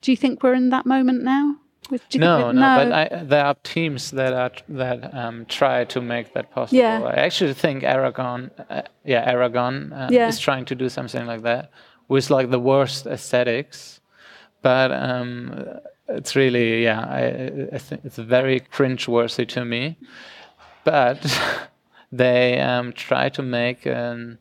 [0.00, 1.56] Do you think we're in that moment now?
[1.90, 5.44] With, do you think No, no, but I, there are teams that are that um,
[5.46, 6.78] try to make that possible.
[6.78, 7.02] Yeah.
[7.02, 10.28] I actually think Aragon, uh, yeah, Aragon uh, Yeah.
[10.28, 11.70] is trying to do something like that
[12.08, 14.00] with like the worst aesthetics,
[14.62, 15.80] but um,
[16.10, 19.96] it's really yeah, I, I think it's very cringe-worthy to me.
[20.84, 21.40] But
[22.12, 24.38] they um, try to make an,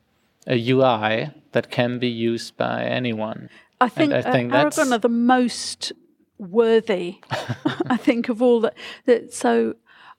[0.47, 3.49] a UI that can be used by anyone.
[3.81, 5.93] I think, I uh, think Aragon that's- are the most
[6.37, 7.19] worthy,
[7.87, 8.73] I think, of all that.
[9.05, 9.33] that.
[9.33, 9.75] So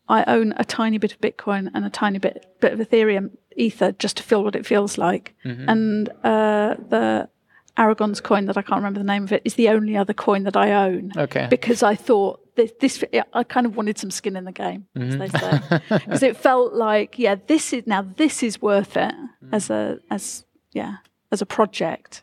[0.08, 3.92] I own a tiny bit of Bitcoin and a tiny bit bit of Ethereum Ether
[3.92, 5.34] just to feel what it feels like.
[5.44, 5.68] Mm-hmm.
[5.68, 7.28] And uh, the
[7.76, 10.44] Aragon's coin that I can't remember the name of it is the only other coin
[10.44, 11.12] that I own.
[11.16, 11.46] Okay.
[11.50, 15.16] Because I thought this, this I kind of wanted some skin in the game, as
[15.16, 19.14] they say, because it felt like yeah, this is now this is worth it
[19.52, 20.96] as a as yeah
[21.32, 22.22] as a project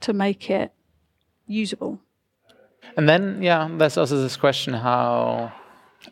[0.00, 0.72] to make it
[1.46, 2.00] usable.
[2.96, 5.52] And then, yeah, there's also this question: how,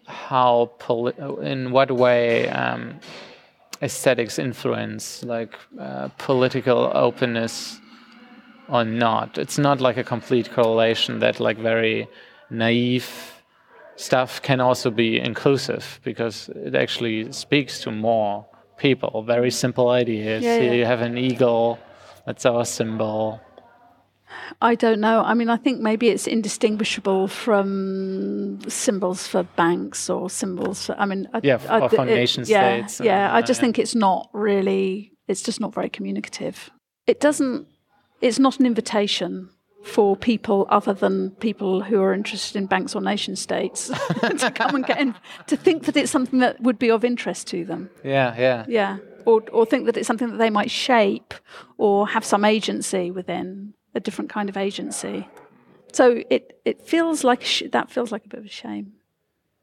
[0.06, 2.98] how, poli- in what way um,
[3.82, 7.78] aesthetics influence like uh, political openness
[8.68, 9.38] or not?
[9.38, 12.08] It's not like a complete correlation that like very
[12.50, 13.42] naive
[13.96, 18.46] stuff can also be inclusive because it actually speaks to more
[18.76, 19.22] people.
[19.22, 20.42] Very simple ideas.
[20.42, 20.72] Yeah, yeah.
[20.72, 21.78] you have an eagle.
[22.26, 23.40] That's our symbol.
[24.60, 25.22] I don't know.
[25.22, 30.98] I mean, I think maybe it's indistinguishable from symbols for banks or symbols for.
[30.98, 33.58] I mean, I, Yeah, I, or from it- nation yeah, states or- Yeah, I just
[33.58, 33.62] yeah.
[33.62, 35.12] think it's not really.
[35.28, 36.70] It's just not very communicative.
[37.06, 37.66] It doesn't.
[38.24, 39.50] It's not an invitation
[39.82, 43.88] for people other than people who are interested in banks or nation states
[44.38, 45.14] to come and get in,
[45.46, 47.90] to think that it's something that would be of interest to them.
[48.02, 48.64] Yeah, yeah.
[48.66, 48.96] Yeah,
[49.26, 51.34] or or think that it's something that they might shape
[51.76, 55.28] or have some agency within a different kind of agency.
[55.92, 58.94] So it it feels like sh- that feels like a bit of a shame.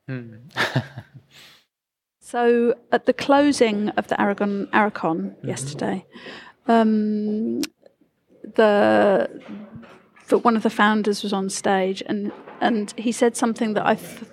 [2.19, 6.05] so at the closing of the Aragon Aracon yesterday,
[6.67, 7.61] um,
[8.55, 9.41] the
[10.27, 12.31] the one of the founders was on stage and
[12.61, 14.23] and he said something that I th-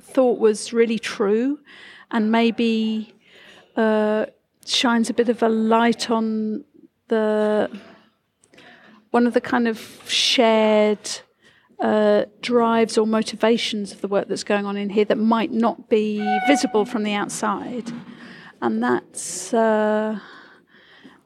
[0.00, 1.58] thought was really true,
[2.10, 3.14] and maybe
[3.76, 4.26] uh,
[4.64, 6.64] shines a bit of a light on
[7.08, 7.68] the
[9.10, 11.10] one of the kind of shared
[11.80, 15.88] uh, drives or motivations of the work that's going on in here that might not
[15.88, 17.90] be visible from the outside,
[18.60, 19.52] and that's.
[19.52, 20.18] Uh,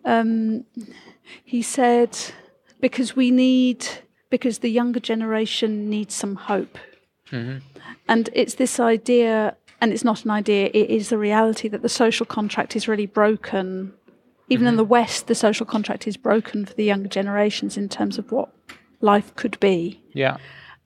[0.05, 0.65] um,
[1.45, 2.17] he said,
[2.81, 3.87] because we need,
[4.31, 6.79] because the younger generation needs some hope.
[7.31, 7.59] Mm-hmm.
[8.09, 11.89] And it's this idea, and it's not an idea, it is the reality that the
[11.89, 13.93] social contract is really broken
[14.49, 14.79] even in mm-hmm.
[14.79, 18.51] the West, the social contract is broken for the younger generations in terms of what
[19.01, 20.01] life could be.
[20.13, 20.37] Yeah.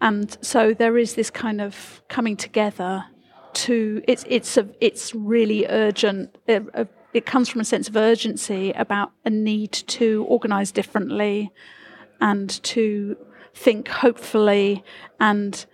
[0.01, 3.05] And so there is this kind of coming together
[3.53, 6.36] to it's it's a, it's really urgent.
[6.47, 6.62] It,
[7.12, 11.50] it comes from a sense of urgency about a need to organise differently
[12.20, 13.16] and to
[13.54, 14.84] think hopefully
[15.18, 15.66] and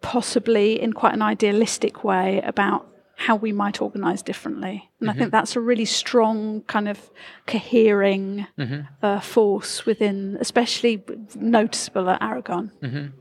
[0.00, 4.88] possibly in quite an idealistic way about how we might organise differently.
[4.98, 5.10] And mm-hmm.
[5.10, 5.36] I think mm-hmm.
[5.36, 7.10] that's a really strong kind of
[7.46, 8.80] cohering mm-hmm.
[9.02, 11.04] uh, force within, especially
[11.34, 12.72] noticeable at Aragon.
[12.82, 13.19] Mm-hmm.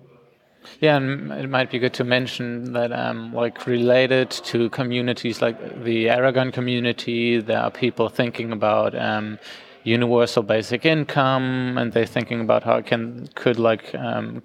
[0.80, 5.84] Yeah, and it might be good to mention that, um, like, related to communities like
[5.84, 9.40] the Aragon community, there are people thinking about um,
[9.84, 14.42] universal basic income, and they're thinking about how can could like um,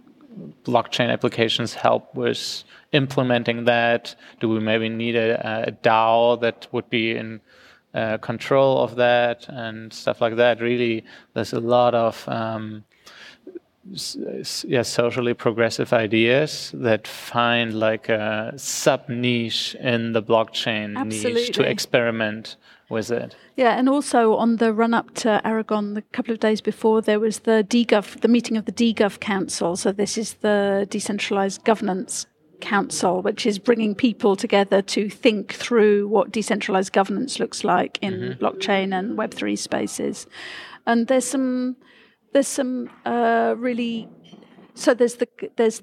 [0.64, 4.14] blockchain applications help with implementing that?
[4.40, 7.40] Do we maybe need a, a DAO that would be in
[7.94, 10.60] uh, control of that and stuff like that?
[10.60, 11.04] Really,
[11.34, 12.84] there's a lot of um,
[14.64, 21.42] yeah, socially progressive ideas that find like a sub niche in the blockchain Absolutely.
[21.42, 22.56] niche to experiment
[22.88, 23.36] with it.
[23.56, 27.20] Yeah, and also on the run up to Aragon, a couple of days before, there
[27.20, 29.76] was the DGov, the meeting of the DGov Council.
[29.76, 32.26] So this is the Decentralized Governance
[32.60, 38.14] Council, which is bringing people together to think through what decentralized governance looks like in
[38.14, 38.44] mm-hmm.
[38.44, 40.26] blockchain and Web three spaces.
[40.86, 41.76] And there's some
[42.34, 44.08] there's some uh, really
[44.74, 45.82] so there's the there's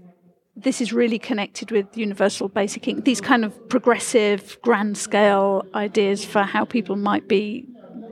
[0.56, 3.04] this is really connected with universal basic income.
[3.04, 7.66] These kind of progressive, grand scale ideas for how people might be,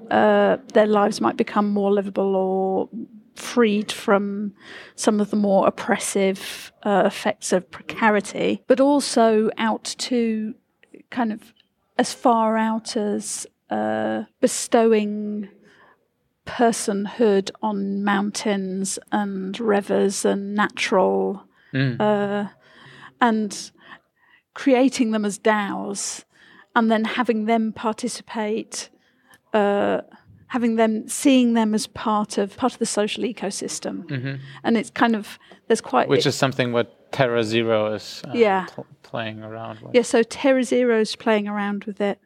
[0.09, 2.89] uh, their lives might become more livable or
[3.35, 4.53] freed from
[4.95, 10.55] some of the more oppressive uh, effects of precarity, but also out to
[11.09, 11.53] kind of
[11.97, 15.49] as far out as uh, bestowing
[16.49, 21.99] personhood on mountains and rivers and natural mm.
[21.99, 22.49] uh,
[23.21, 23.71] and
[24.55, 26.25] creating them as DAOs
[26.75, 28.89] and then having them participate,
[29.53, 30.01] uh,
[30.47, 34.35] having them seeing them as part of part of the social ecosystem, mm-hmm.
[34.63, 35.37] and it's kind of
[35.67, 39.93] there's quite which is something what terra0 is uh, yeah pl- playing around with.
[39.93, 42.19] Yeah, so terra0 is playing around with it.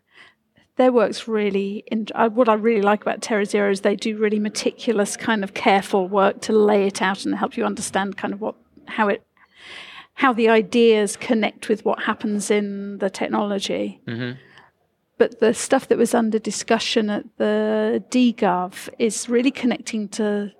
[0.75, 4.39] Their work's really in, uh, what I really like about terra0 is they do really
[4.39, 8.41] meticulous, kind of careful work to lay it out and help you understand kind of
[8.41, 8.55] what
[8.87, 9.23] how it
[10.15, 14.01] how the ideas connect with what happens in the technology.
[14.07, 14.37] Mm-hmm.
[15.17, 20.51] But the stuff that was under discussion at the DGov is really connecting to.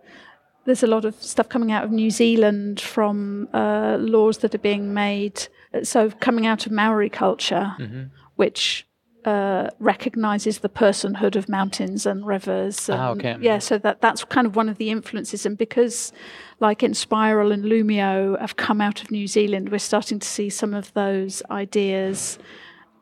[0.66, 4.60] There's a lot of stuff coming out of New Zealand from uh, laws that are
[4.60, 5.48] being made.
[5.84, 8.04] So, coming out of Maori culture, mm-hmm.
[8.36, 8.88] which
[9.26, 12.90] uh, recognizes the personhood of mountains and rivers.
[12.90, 13.38] Ah, and, ah, okay.
[13.42, 16.12] Yeah, so that that's kind of one of the influences, and because
[16.60, 20.74] like Enspiral and Loomio, have come out of New Zealand, we're starting to see some
[20.74, 22.40] of those ideas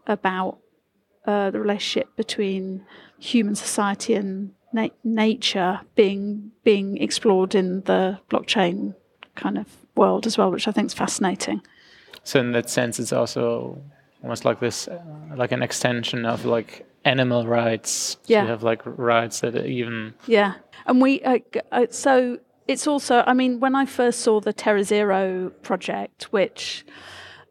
[0.07, 0.57] about
[1.25, 2.85] uh, the relationship between
[3.19, 8.95] human society and na- nature being being explored in the blockchain
[9.35, 11.61] kind of world as well, which I think is fascinating.
[12.23, 13.81] So in that sense, it's also
[14.21, 15.01] almost like this, uh,
[15.35, 18.17] like an extension of like animal rights.
[18.25, 18.43] Yeah.
[18.43, 20.13] You have like rights that are even.
[20.27, 20.55] Yeah,
[20.85, 21.39] and we uh,
[21.71, 26.85] uh, so it's also, I mean, when I first saw the terra0 project, which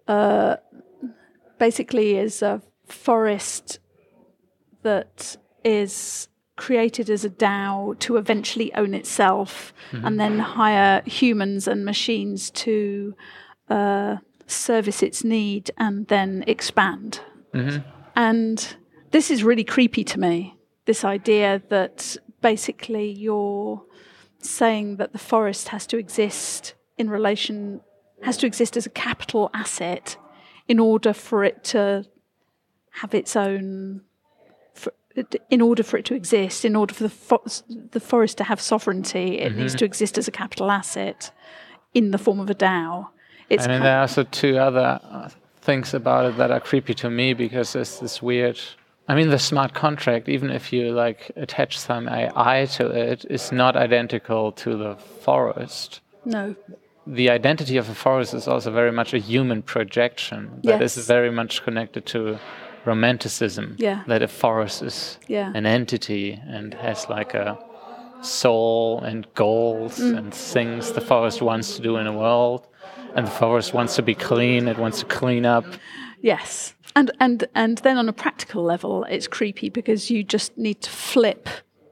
[0.08, 0.56] uh,
[1.58, 3.78] basically is a forest
[4.82, 10.06] that is created as a DAO to eventually own itself mm-hmm.
[10.06, 13.14] and then hire humans and machines to
[13.68, 14.16] uh,
[14.50, 17.20] service its need and then expand.
[17.54, 17.88] Mm-hmm.
[18.16, 18.76] And
[19.10, 20.56] this is really creepy to me
[20.90, 23.80] this idea that basically you're
[24.38, 27.80] saying that the forest has to exist in relation,
[28.22, 30.16] has to exist as a capital asset
[30.66, 32.04] in order for it to
[32.90, 34.00] have its own,
[35.48, 38.60] in order for it to exist, in order for the, fo- the forest to have
[38.60, 39.60] sovereignty, it mm-hmm.
[39.60, 41.30] needs to exist as a capital asset
[41.94, 43.08] in the form of a DAO.
[43.50, 45.00] It's I mean, there are also two other
[45.60, 48.58] things about it that are creepy to me because there's this weird
[49.10, 53.50] I mean, the smart contract, even if you like attach some AI to it, is
[53.50, 56.00] not identical to the forest.
[56.24, 56.54] No.
[57.08, 60.96] The identity of a forest is also very much a human projection that yes.
[60.96, 62.38] is very much connected to
[62.84, 63.74] romanticism.
[63.80, 64.04] Yeah.
[64.06, 65.50] That a forest is yeah.
[65.56, 67.58] an entity and has like a
[68.22, 70.16] soul and goals mm.
[70.16, 72.64] and things the forest wants to do in the world.
[73.14, 75.64] And the forest wants to be clean, it wants to clean up.
[76.20, 80.80] Yes and and and then on a practical level it's creepy because you just need
[80.80, 81.48] to flip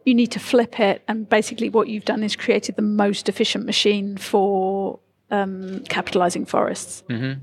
[0.08, 3.66] you need to flip it, and basically what you've done is created the most efficient
[3.66, 4.98] machine for
[5.30, 7.04] um, capitalizing forests.
[7.10, 7.40] Mm-hmm.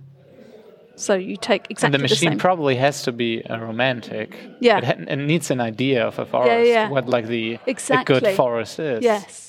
[0.95, 2.39] So you take exactly And the machine same.
[2.39, 4.35] probably has to be a romantic.
[4.61, 4.79] Yeah.
[4.79, 6.49] It, ha- it needs an idea of a forest.
[6.49, 6.63] yeah.
[6.63, 6.89] yeah.
[6.89, 8.17] What like the exactly.
[8.17, 9.03] a good forest is.
[9.03, 9.44] Yes.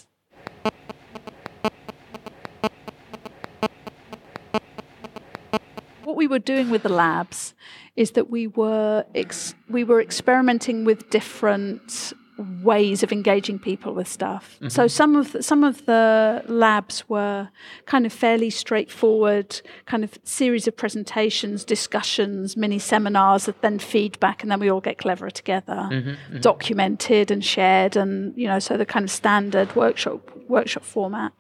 [6.17, 7.53] What we were doing with the labs
[7.95, 12.15] is that we were ex- we were experimenting with different
[12.63, 14.55] ways of engaging people with stuff.
[14.55, 14.69] Mm-hmm.
[14.69, 17.51] So some of the, some of the labs were
[17.85, 24.43] kind of fairly straightforward, kind of series of presentations, discussions, mini seminars, that then feedback,
[24.43, 26.41] and then we all get cleverer together, mm-hmm, mm-hmm.
[26.41, 31.35] documented and shared, and you know, so the kind of standard workshop workshop format.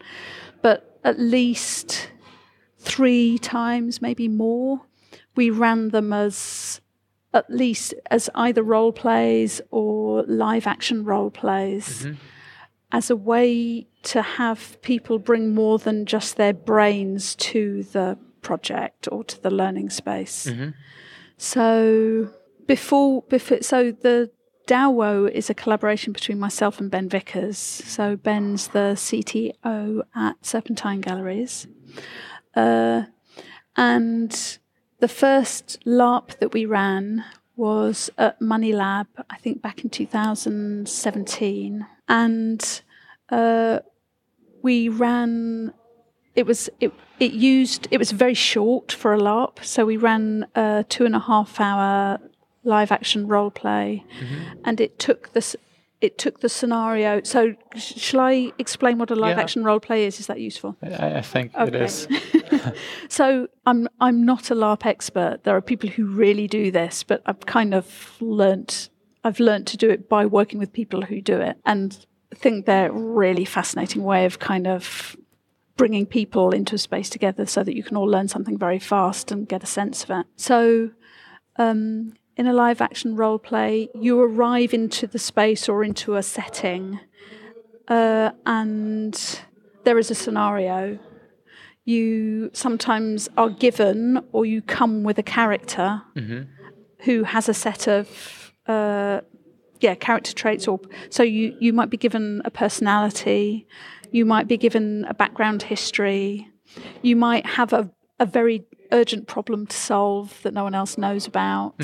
[0.61, 2.11] But at least
[2.87, 4.80] three times, maybe more,
[5.34, 6.80] we ran them as
[7.34, 12.14] at least as either role plays or live action role plays mm-hmm.
[12.93, 19.09] as a way to have people bring more than just their brains to the project
[19.11, 20.47] or to the learning space.
[20.47, 20.70] Mm-hmm.
[21.37, 22.30] So
[22.66, 24.30] before, before so the
[24.66, 27.59] DAOWO is a collaboration between myself and Ben Vickers.
[27.59, 31.66] So Ben's the CTO at Serpentine Galleries.
[32.57, 33.02] Uh,
[33.76, 34.59] and
[35.00, 41.86] the first LARP that we ran was at Money Lab, I think back in 2017.
[42.09, 42.82] And
[43.30, 43.80] uh,
[44.62, 45.72] we ran,
[46.34, 49.64] it was, it, it used, it was very short for a LARP.
[49.64, 52.18] So we ran a two and a half hour
[52.64, 54.04] live action role play.
[54.64, 55.57] And it took this,
[56.00, 57.22] it took the scenario.
[57.22, 59.42] So, sh- shall I explain what a live Yeah.
[59.42, 60.20] action role play is?
[60.20, 60.76] Is that useful?
[60.82, 61.84] I, I think it Okay.
[61.84, 62.07] is.
[63.09, 65.44] So I'm I'm not a LARP expert.
[65.44, 68.90] There are people who really do this, but I've kind of learnt
[69.24, 72.66] I've learnt to do it by working with people who do it, and I think
[72.66, 75.16] they're a really fascinating way of kind of
[75.76, 79.30] bringing people into a space together so that you can all learn something very fast
[79.30, 80.26] and get a sense of it.
[80.36, 80.90] So.
[81.59, 86.22] Um, in a live action role play, you arrive into the space or into a
[86.22, 87.01] setting,
[87.88, 89.40] uh, and
[89.84, 90.99] there is a scenario
[91.87, 96.03] you sometimes are given or you come with a character
[97.05, 99.20] who has a set of uh,
[99.80, 100.80] yeah character traits or
[101.11, 103.66] so you you might be given a personality
[104.11, 106.49] you might be given a background history
[107.03, 111.26] you might have a, a very urgent problem to solve that no one else knows
[111.26, 111.74] about.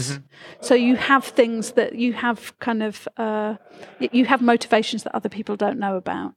[0.61, 3.57] So you have things that you have kind of uh,
[3.99, 6.35] you have motivations that other people don't know about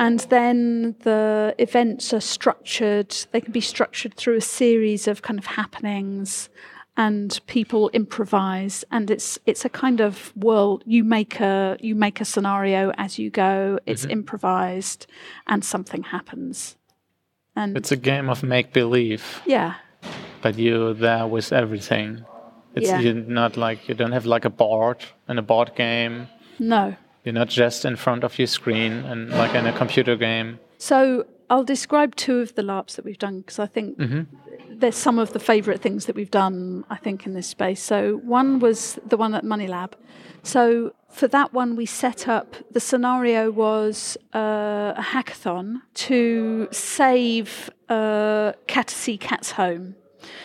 [0.00, 5.38] and then the events are structured, they can be structured through a series of kind
[5.38, 6.48] of happenings
[6.96, 12.20] and people improvise and it's it's a kind of world you make a you make
[12.20, 14.10] a scenario as you go it's mm-hmm.
[14.18, 15.06] improvised
[15.46, 16.76] and something happens
[17.54, 19.74] and It's a game of make believe, yeah
[20.42, 22.24] but you're there with everything.
[22.74, 23.12] It's Yeah.
[23.26, 24.98] not like you don't have like a board
[25.28, 26.28] in a board game.
[26.58, 30.58] no You're not just in front of your screen and like in a computer game.
[30.78, 33.98] So I'll describe two of the LARPs that we've done because I think
[34.70, 37.82] there's some of the favourite things that we've done, I think, in this space.
[37.82, 39.96] So one was the one at Money Lab.
[40.42, 47.68] So for that one, we set up the scenario was uh, a hackathon to save
[47.88, 49.96] uh, Catasea Cat's Home.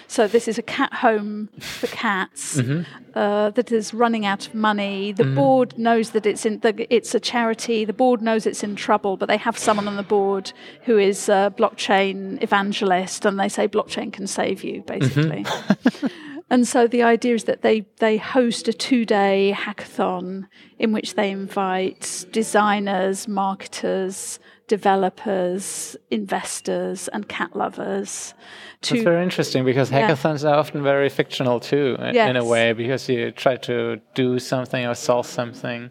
[0.08, 2.84] So this is a cat home for cats mm-hmm.
[3.18, 5.12] uh, that is running out of money.
[5.12, 5.36] The mm.
[5.36, 7.86] board knows that it's in the, it's a charity.
[7.86, 10.54] The board knows it's in trouble, but they have someone on the board
[10.84, 15.00] who is a blockchain evangelist, and they say blockchain can save you, mm-hmm.
[15.00, 16.10] basically.
[16.50, 20.48] And so the idea is that they, they host a two day hackathon
[20.78, 28.34] in which they invite designers, marketers, developers, investors, and cat lovers
[28.82, 30.10] It's very interesting because Yeah.
[30.10, 34.38] hackathons are often very fictional too, i- in a way, because you try to do
[34.40, 35.90] something or solve something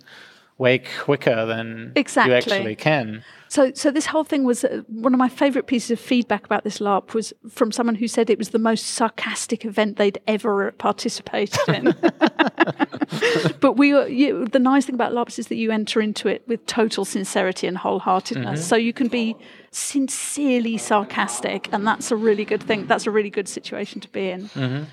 [0.59, 2.33] way quicker than Exactly.
[2.33, 3.25] you actually can.
[3.49, 6.65] So, so this whole thing was uh, one of my favourite pieces of feedback about
[6.65, 10.73] this LARP was from someone who said it was the most sarcastic event they'd ever
[10.73, 11.95] participated in.
[13.61, 16.43] but we, were, you, the nice thing about LARPs is that you enter into it
[16.49, 18.45] with total sincerity and wholeheartedness.
[18.45, 18.57] Mm-hmm.
[18.57, 19.37] So you can be
[19.71, 22.87] sincerely sarcastic, and that's a really good thing.
[22.87, 24.49] That's a really good situation to be in.
[24.51, 24.85] Mm-hmm.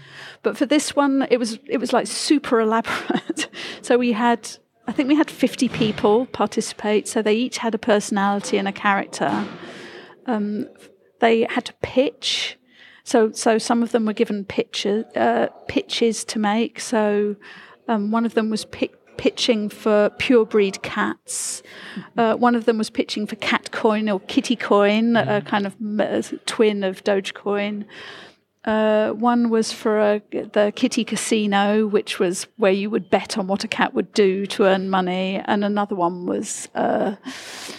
[0.43, 3.47] But for this one, it was it was like super elaborate.
[3.81, 4.49] so we had
[4.91, 7.07] I think we had 50 people participate.
[7.07, 9.47] So they each had a personality and a character.
[10.25, 10.67] Um,
[11.21, 12.57] they had to pitch.
[13.05, 16.81] So so some of them were given pitches uh, pitches to make.
[16.81, 17.37] So
[17.87, 21.63] um, one of them was pick, pitching for pure breed cats.
[22.17, 25.73] Uh, one of them was pitching for Catcoin or Kitty Coin, a kind of
[26.45, 27.85] twin of Dogecoin.
[28.63, 33.47] Uh, one was for a, the Kitty Casino, which was where you would bet on
[33.47, 37.15] what a cat would do to earn money, and another one was uh,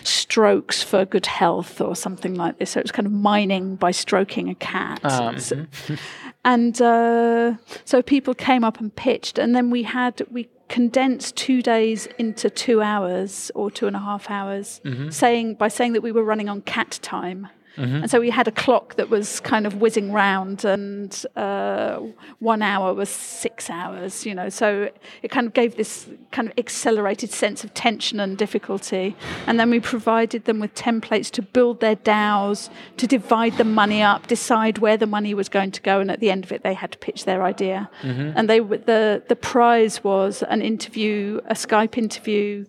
[0.02, 2.70] strokes for good health or something like this.
[2.70, 5.00] So it was kind of mining by stroking a cat.
[5.04, 5.66] Um, So-
[6.44, 7.54] and uh,
[7.84, 12.48] so people came up and pitched, and then we had we condensed two days into
[12.50, 14.80] two hours or two and a half hours,
[15.10, 17.46] saying by saying that we were running on cat time.
[17.76, 22.00] And so we had a clock that was kind of whizzing round, and uh,
[22.38, 24.48] one hour was six hours, you know.
[24.48, 24.90] So
[25.22, 29.16] it kind of gave this kind of accelerated sense of tension and difficulty.
[29.46, 32.68] And then we provided them with templates to build their DAOs,
[32.98, 36.20] to divide the money up, decide where the money was going to go, and at
[36.20, 37.88] the end of it, they had to pitch their idea.
[38.36, 42.66] And they the the prize was an interview, a Skype interview.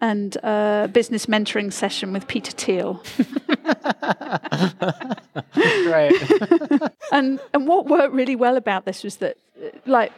[0.00, 3.02] And a business mentoring session with Peter Thiel.
[5.56, 6.12] Right.
[7.12, 9.36] and and what worked really well about this was that
[9.86, 10.12] like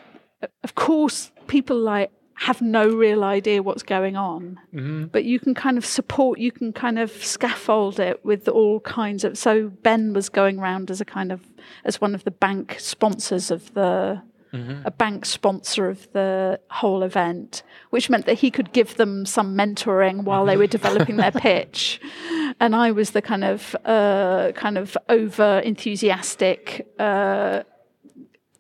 [0.63, 5.07] of course people like have no real idea what's going on mm-hmm.
[5.07, 9.25] but you can kind of support you can kind of scaffold it with all kinds
[9.25, 11.41] of so ben was going around as a kind of
[11.85, 14.23] as one of the bank sponsors of the
[14.53, 19.57] a bank sponsor of the whole event, which meant that he could give them some
[19.57, 22.01] mentoring while they were developing their pitch.
[22.61, 27.63] And I was the kind of uh, kind of over enthusiastic uh,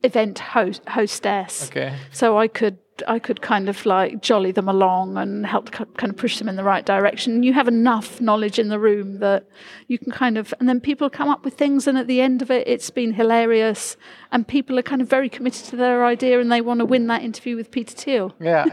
[0.02, 1.68] event host, hostess.
[1.68, 1.94] Okay.
[2.12, 6.16] So I could I could kind of like jolly them along and help kind of
[6.16, 7.42] push them in the right direction.
[7.42, 9.46] You have enough knowledge in the room that
[9.86, 12.42] you can kind of, and then people come up with things, and at the end
[12.42, 13.96] of it, it's been hilarious,
[14.32, 17.06] and people are kind of very committed to their idea, and they want to win
[17.06, 18.34] that interview with Peter Thiel.
[18.40, 18.64] Yeah,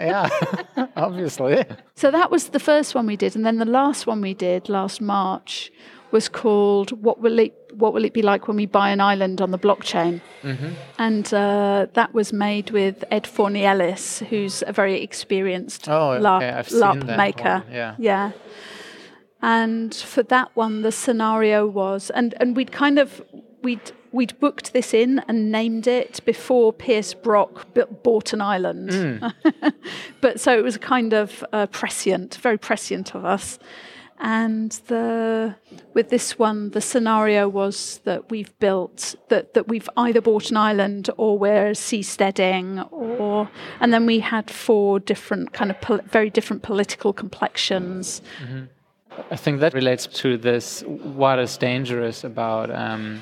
[0.75, 0.87] yeah.
[0.95, 1.63] Obviously.
[1.95, 4.69] So that was the first one we did, and then the last one we did
[4.69, 5.71] last March
[6.11, 9.41] was called "What Will It What Will It Be Like When We Buy an Island
[9.41, 10.21] on the Blockchain?"
[10.97, 16.79] And uh, that was made with Ed Fornieles, who's a very experienced Oh, LARP, seen
[16.79, 17.63] LARP maker.
[17.65, 17.95] one, yeah.
[17.99, 18.31] yeah.
[19.41, 23.21] And for that one, the scenario was, and and we'd kind of
[23.61, 28.93] we'd we'd booked this in and named it before Pierce Brock b- bought an island.
[28.93, 29.67] Hmm.
[30.21, 33.59] but so it was kind of uh, prescient, very prescient of us.
[34.19, 35.55] And the
[35.93, 40.57] with this one, the scenario was that we've built that that we've either bought an
[40.57, 43.49] island or we're seasteading, or
[43.81, 48.21] and then we had four different kind of pol- very different political complexions.
[49.31, 53.21] I think that relates to this what is dangerous about um,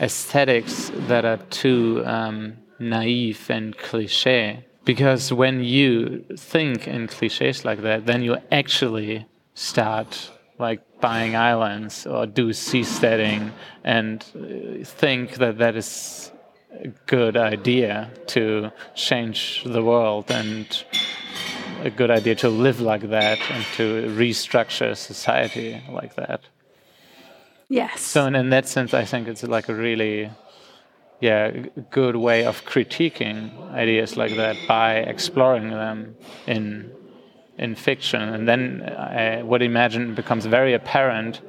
[0.00, 4.64] aesthetics that are too um, naive and cliche.
[4.84, 12.06] Because when you think in cliches like that, then you actually start like buying islands
[12.06, 13.50] or do seasteading
[13.84, 16.30] and uh, think that that is
[16.80, 20.84] a good idea to change the world and
[21.82, 26.40] a good idea to live like that and to restructure society like that.
[27.68, 28.00] Yes.
[28.00, 30.30] So, in, in that sense, I think it's like a really,
[31.20, 31.50] yeah,
[31.90, 36.92] good way of critiquing ideas like that by exploring them in
[37.62, 41.40] in fiction, and then I would imagine it becomes very apparent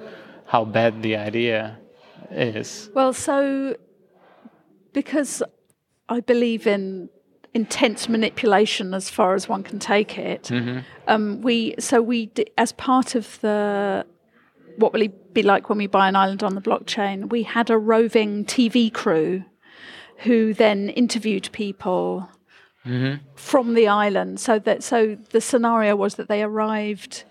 [0.45, 1.79] how bad the idea
[2.29, 2.89] is.
[2.93, 3.75] Well, so
[4.93, 5.41] because
[6.07, 7.09] I believe in
[7.55, 10.51] intense manipulation as far as one can take it,
[11.07, 14.05] um, we so we as part of the
[14.77, 17.29] what will it be like when we buy an island on the blockchain?
[17.29, 19.43] We had a roving TV crew
[20.19, 22.29] who then interviewed people
[22.85, 23.25] Mm-hmm.
[23.35, 24.39] from the island.
[24.39, 27.23] So that so the scenario was that they arrived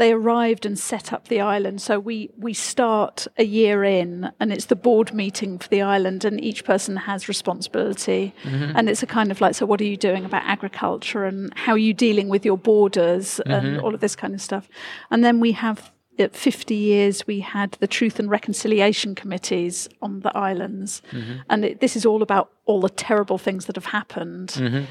[0.00, 1.82] they arrived and set up the island.
[1.82, 6.24] So we we start a year in, and it's the board meeting for the island,
[6.24, 8.34] and each person has responsibility.
[8.44, 8.76] Mm-hmm.
[8.76, 11.72] And it's a kind of like, so what are you doing about agriculture, and how
[11.72, 13.84] are you dealing with your borders, and mm-hmm.
[13.84, 14.68] all of this kind of stuff.
[15.10, 15.92] And then we have.
[16.20, 21.02] At 50 years, we had the Truth and Reconciliation Committees on the islands.
[21.12, 21.32] Mm-hmm.
[21.48, 24.50] And it, this is all about all the terrible things that have happened.
[24.50, 24.84] Mm-hmm.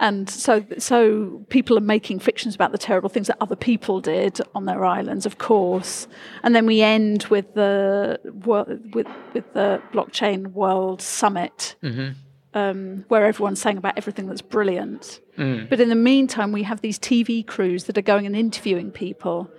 [0.00, 4.40] And so so people are making fictions about the terrible things that other people did
[4.54, 6.06] on their islands of course.
[6.44, 12.10] And then we end with the with with the blockchain world summit mm-hmm.
[12.54, 15.20] um, where everyone's saying about everything that's brilliant.
[15.36, 15.68] Mm.
[15.68, 19.50] But in the meantime we have these tv crews that are going and interviewing people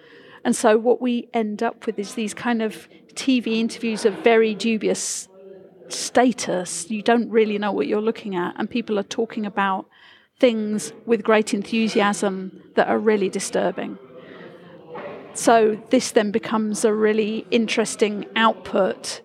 [0.50, 4.56] and so what we end up with is these kind of tv interviews of very
[4.56, 5.28] dubious
[5.90, 9.86] status you don't really know what you're looking at and people are talking about
[10.40, 13.98] things with great enthusiasm that are really disturbing.
[15.34, 19.22] So this then becomes a really interesting output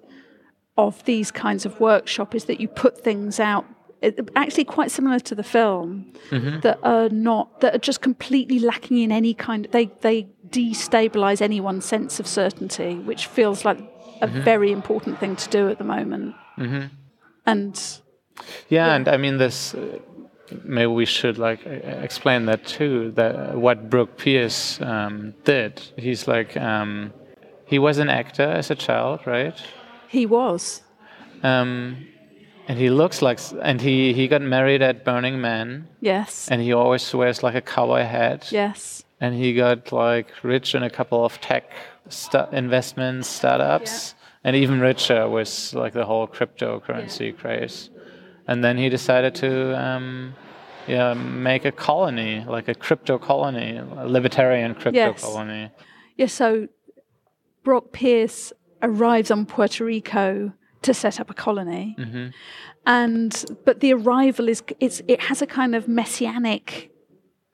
[0.77, 3.64] of these kinds of workshop is that you put things out
[4.05, 6.61] it, actually quite similar to the film mm-hmm.
[6.61, 11.41] that are not that are just completely lacking in any kind of, they they destabilize
[11.41, 13.79] anyone's sense of certainty which feels like
[14.21, 14.43] a mm-hmm.
[14.43, 16.87] very important thing to do at the moment mm-hmm.
[17.47, 18.01] and
[18.69, 19.99] yeah, yeah, and i mean this uh,
[20.63, 26.57] maybe we should like explain that too that what brock pierce um, did he's like
[26.57, 27.13] um,
[27.67, 29.61] he was an actor as a child right
[30.15, 30.81] he was.
[31.43, 32.07] Um,
[32.67, 35.89] and he looks like, and he, he got married at Burning Man.
[36.01, 36.49] Yes.
[36.49, 38.51] And he always wears like a cowboy hat.
[38.51, 39.05] Yes.
[39.21, 41.71] And he got like rich in a couple of tech
[42.09, 44.29] st- investments, startups, yeah.
[44.45, 47.33] and even richer with like the whole cryptocurrency yeah.
[47.33, 47.91] craze.
[48.47, 50.35] And then he decided to, um,
[50.87, 55.23] yeah, make a colony, like a crypto colony, a libertarian crypto yes.
[55.23, 55.71] colony.
[56.17, 56.27] Yeah.
[56.27, 56.69] So
[57.62, 58.53] Brock Pierce
[58.83, 60.53] arrives on Puerto Rico
[60.85, 61.97] to set up a colony.
[61.99, 62.28] Mm-hmm.
[62.87, 66.91] And but the arrival is it's it has a kind of messianic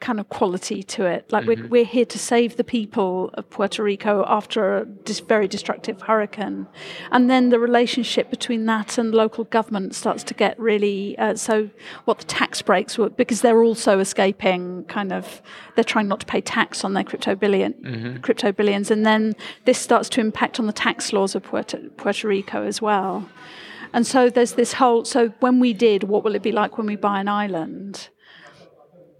[0.00, 1.30] kind of quality to it.
[1.30, 1.62] Like mm-hmm.
[1.64, 6.02] we're, we're here to save the people of Puerto Rico after a dis- very destructive
[6.02, 6.66] hurricane.
[7.10, 11.70] And then the relationship between that and local government starts to get really, uh, so
[12.06, 15.42] what the tax breaks were, because they're also escaping kind of,
[15.74, 18.16] they're trying not to pay tax on their crypto billion, mm-hmm.
[18.18, 18.90] crypto billions.
[18.90, 19.34] And then
[19.66, 23.28] this starts to impact on the tax laws of Puerto, Puerto Rico as well.
[23.92, 26.86] And so there's this whole, so when we did, what will it be like when
[26.86, 28.08] we buy an island?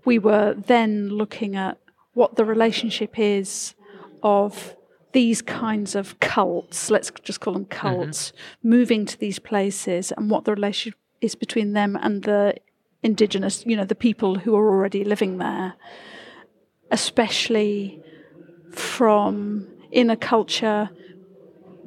[0.04, 1.78] We were then looking at
[2.14, 3.74] what the relationship is
[4.22, 4.76] of
[5.12, 7.88] these kinds of cults, let's just call them mm-hmm.
[7.88, 8.68] cults, mm-hmm.
[8.68, 12.54] moving to these places and what the relationship is between them and the
[13.02, 15.74] indigenous, you know, the people who are already living there,
[16.90, 18.02] especially
[18.72, 20.90] from in a culture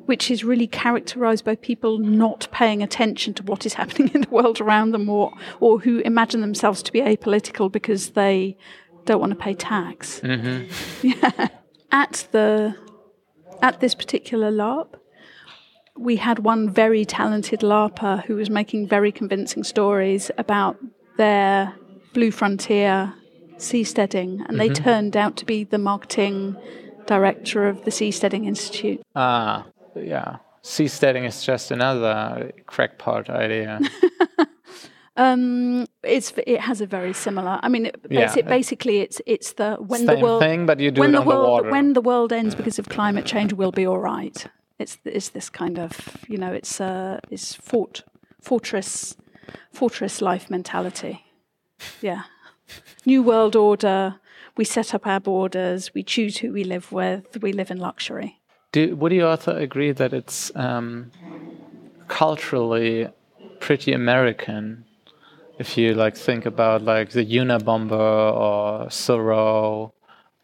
[0.06, 4.30] which is really characterized by people not paying attention to what is happening in the
[4.30, 8.58] world around them or, or who imagine themselves to be apolitical because they
[9.06, 10.20] don't want to pay tax.
[10.22, 10.72] Mm-hmm.
[11.10, 11.48] Yeah.
[11.92, 12.76] At the
[13.62, 14.96] at this particular LARP,
[15.96, 20.78] we had one very talented LARPer who was making very convincing stories about
[21.18, 21.76] their
[22.14, 23.14] blue frontier
[23.58, 24.58] seasteading, and mm-hmm.
[24.58, 26.58] they turned out to be the marketing
[27.06, 29.02] director of the Seasteading Institute.
[29.16, 33.80] Ah yeah, seasteading is just another crackpot idea.
[35.18, 37.60] um, it's it has a very similar.
[37.62, 41.02] I mean, it, yeah, basically, it's it's the when the world thing, but you do
[41.02, 44.00] when the world the when the world ends because of climate change, we'll be all
[44.00, 44.48] right.
[44.80, 48.04] It's it's this kind of you know it's uh it's fort
[48.42, 49.16] fortress
[49.72, 51.26] fortress life mentality.
[52.02, 52.24] Yeah,
[53.06, 54.20] new world order.
[54.56, 55.94] We set up our borders.
[55.96, 57.42] We choose who we live with.
[57.42, 58.40] We live in luxury.
[58.74, 61.12] Do, would you also agree that it's um,
[62.08, 63.08] culturally
[63.60, 64.86] pretty American?
[65.60, 69.94] If you like think about like the Unabomber or Thoreau,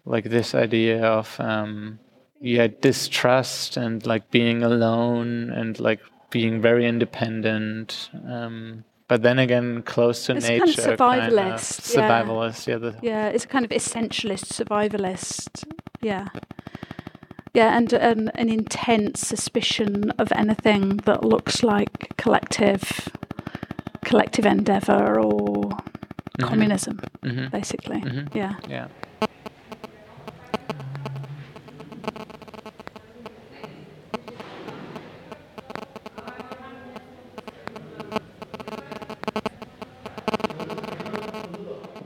[0.05, 1.99] like this idea of um,
[2.39, 5.99] yeah distrust and like being alone and like
[6.29, 8.11] being very independent.
[8.27, 10.65] Um, but then again, close to it's nature.
[10.65, 11.33] Kind of survivalist.
[11.35, 12.73] Kind of survivalist, yeah.
[12.73, 15.65] Yeah, the yeah, it's a kind of essentialist survivalist.
[16.01, 16.27] Yeah.
[17.53, 23.09] Yeah, and an, an intense suspicion of anything that looks like collective
[24.05, 26.47] collective endeavor or mm-hmm.
[26.47, 27.47] communism, mm-hmm.
[27.47, 28.01] basically.
[28.01, 28.37] Mm-hmm.
[28.37, 28.55] Yeah.
[28.67, 28.87] Yeah.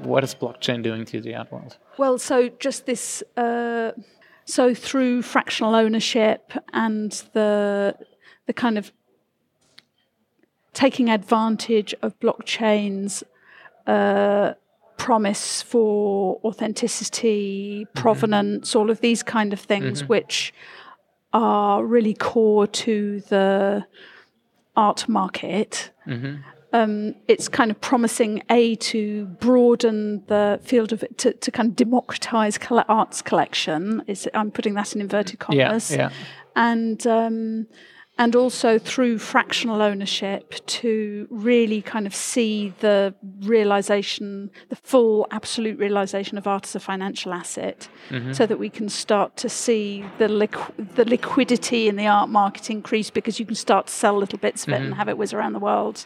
[0.03, 1.77] What is blockchain doing to the art world?
[1.97, 3.23] Well, so just this.
[3.35, 3.93] Uh,
[4.45, 7.95] so through fractional ownership and the
[8.45, 8.91] the kind of
[10.73, 13.23] taking advantage of blockchain's
[13.87, 14.53] uh,
[14.97, 18.01] promise for authenticity, mm-hmm.
[18.01, 20.07] provenance, all of these kind of things, mm-hmm.
[20.07, 20.53] which
[21.31, 23.85] are really core to the
[24.75, 25.91] art market.
[26.07, 26.41] Mm-hmm
[26.73, 31.69] um, it's kind of promising a to broaden the field of it to, to kind
[31.69, 32.59] of democratize
[32.89, 34.03] arts collection.
[34.07, 36.11] Is I'm putting that in inverted commas, yeah, yeah.
[36.55, 37.67] and um,
[38.23, 45.77] and also through fractional ownership to really kind of see the realization, the full absolute
[45.77, 48.31] realization of art as a financial asset, mm-hmm.
[48.31, 52.69] so that we can start to see the liqu- the liquidity in the art market
[52.69, 54.85] increase because you can start to sell little bits of it mm-hmm.
[54.85, 56.05] and have it whiz around the world.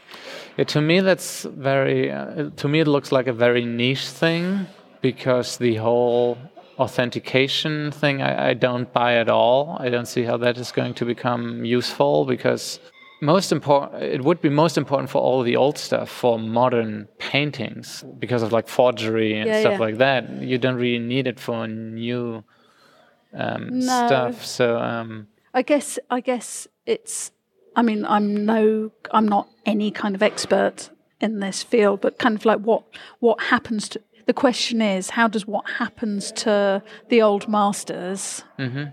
[0.57, 2.11] Yeah, to me, that's very.
[2.11, 4.65] Uh, to me, it looks like a very niche thing
[5.01, 6.35] because the whole
[6.79, 9.77] authentication thing I, I, don't buy at all.
[9.79, 12.79] I don't see how that is going to become useful because
[13.19, 18.05] most important it would be most important for all the old stuff for modern paintings
[18.19, 19.79] because of like forgery and yeah, stuff yeah.
[19.79, 20.29] like that.
[20.41, 22.43] You don't really need it for new
[23.33, 24.07] um, no.
[24.07, 24.45] stuff.
[24.45, 27.31] So um, I guess I guess it's.
[27.75, 32.35] I mean, I'm no, I'm not any kind of expert in this field, but kind
[32.35, 32.83] of like what
[33.19, 38.85] what happens to the question is how does what happens to the old masters mm-hmm.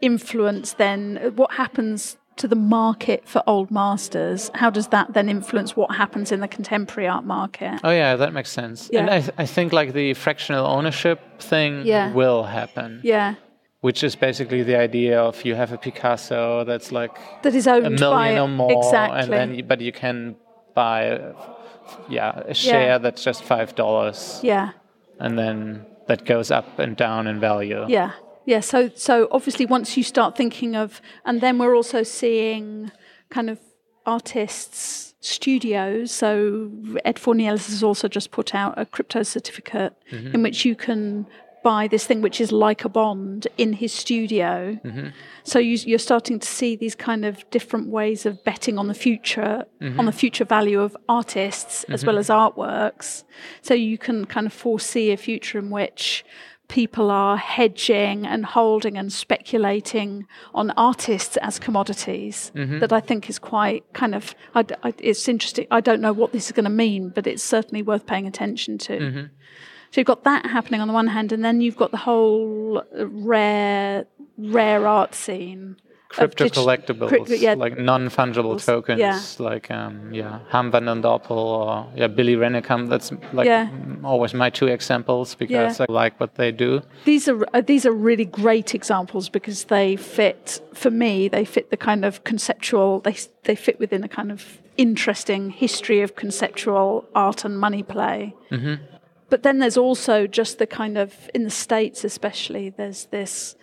[0.00, 5.76] influence then what happens to the market for old masters how does that then influence
[5.76, 9.00] what happens in the contemporary art market oh yeah that makes sense yeah.
[9.00, 12.12] and I, th- I think like the fractional ownership thing yeah.
[12.12, 13.34] will happen yeah
[13.80, 17.86] which is basically the idea of you have a Picasso that's like that is owned
[17.86, 19.20] a million by, or more, exactly.
[19.20, 20.34] and then you, but you can
[20.74, 21.32] buy
[22.08, 22.98] yeah a share yeah.
[22.98, 24.40] that's just five dollars.
[24.42, 24.72] Yeah.
[25.20, 27.84] And then that goes up and down in value.
[27.88, 28.12] Yeah.
[28.46, 28.60] Yeah.
[28.60, 32.90] So so obviously once you start thinking of and then we're also seeing
[33.30, 33.58] kind of
[34.06, 36.12] artists studios.
[36.12, 36.70] So
[37.04, 40.34] Ed Fornieles has also just put out a crypto certificate mm-hmm.
[40.34, 41.26] in which you can
[41.62, 44.78] buy this thing which is like a bond in his studio.
[44.84, 45.08] Mm-hmm.
[45.44, 48.94] So you, are starting to see these kind of different ways of betting on the
[48.94, 49.98] future, mm-hmm.
[49.98, 52.20] on the future value of artists as well mm-hmm.
[52.20, 53.24] as artworks.
[53.62, 56.24] So you can kind of foresee a future in which
[56.68, 62.78] people are hedging and holding and speculating on artists as commodities mm-hmm.
[62.78, 65.66] that I think is quite kind of I, I, it's interesting.
[65.70, 68.76] I don't know what this is going to mean, but it's certainly worth paying attention
[68.78, 69.30] to.
[69.90, 72.82] So you've got that happening on the one hand, and then you've got the whole
[72.94, 74.06] rare
[74.38, 75.76] rare art scene.
[76.10, 77.52] Crypto collectibles, crypto, yeah.
[77.52, 79.20] like non fungible tokens, yeah.
[79.38, 82.88] like um, yeah, Harm van den Dorpel or yeah, Billy Rennekamp.
[82.88, 83.68] That's like yeah.
[84.02, 86.80] always my two examples because I like what they do.
[87.04, 91.28] These are uh, these are really great examples because they fit for me.
[91.28, 93.00] They fit the kind of conceptual.
[93.00, 98.34] They they fit within a kind of interesting history of conceptual art and money play.
[98.50, 98.94] Mm-hmm
[99.30, 103.56] but then there's also just the kind of in the states especially there's this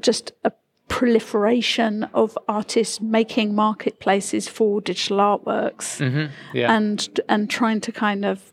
[0.00, 0.52] just a
[0.88, 6.32] proliferation of artists making marketplaces for digital artworks mm-hmm.
[6.56, 6.72] yeah.
[6.74, 8.52] and and trying to kind of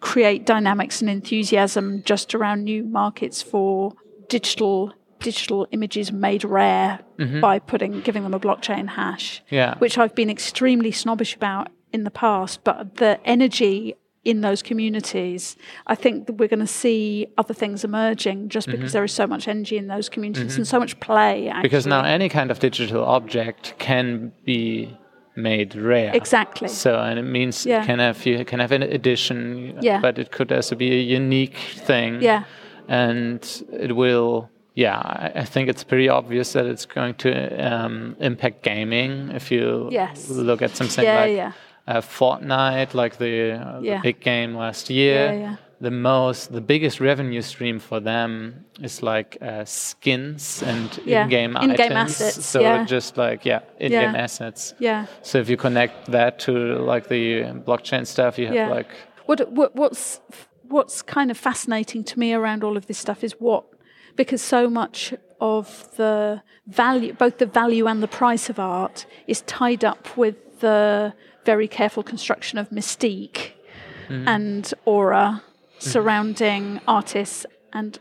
[0.00, 3.94] create dynamics and enthusiasm just around new markets for
[4.28, 7.40] digital digital images made rare mm-hmm.
[7.40, 9.76] by putting giving them a blockchain hash yeah.
[9.78, 13.94] which I've been extremely snobbish about in the past but the energy
[14.24, 15.56] in those communities,
[15.86, 18.92] I think that we're going to see other things emerging just because mm-hmm.
[18.92, 20.60] there is so much energy in those communities mm-hmm.
[20.60, 21.48] and so much play.
[21.48, 21.62] Actually.
[21.62, 24.96] Because now any kind of digital object can be
[25.36, 26.14] made rare.
[26.14, 26.68] Exactly.
[26.68, 27.84] So and it means yeah.
[27.86, 30.00] can have you can have an edition, yeah.
[30.00, 32.20] but it could also be a unique thing.
[32.20, 32.44] Yeah.
[32.88, 33.40] And
[33.72, 34.50] it will.
[34.74, 39.30] Yeah, I, think it's pretty obvious that it's going to um, impact gaming.
[39.30, 40.30] If you yes.
[40.30, 41.52] look at something yeah, like yeah
[41.90, 43.96] uh, Fortnite, like the, uh, yeah.
[43.96, 45.32] the, big game last year.
[45.32, 45.56] Yeah, yeah.
[45.80, 51.92] The most, the biggest revenue stream for them is like uh, skins and in-game, in-game
[51.92, 52.20] items.
[52.20, 52.46] assets.
[52.46, 54.74] So just like yeah, in-game assets.
[54.78, 55.06] Yeah.
[55.22, 56.52] So if you connect that to
[56.92, 58.88] like the blockchain stuff, you have like
[59.24, 60.20] what, what what's
[60.68, 63.64] what's kind of fascinating to me around all of this stuff is what
[64.16, 69.40] because so much of the value, both the value and the price of art, is
[69.42, 71.14] tied up with the
[71.44, 73.52] very careful construction of mystique
[74.08, 74.26] mm-hmm.
[74.28, 75.90] and aura mm-hmm.
[75.90, 77.98] surrounding artists and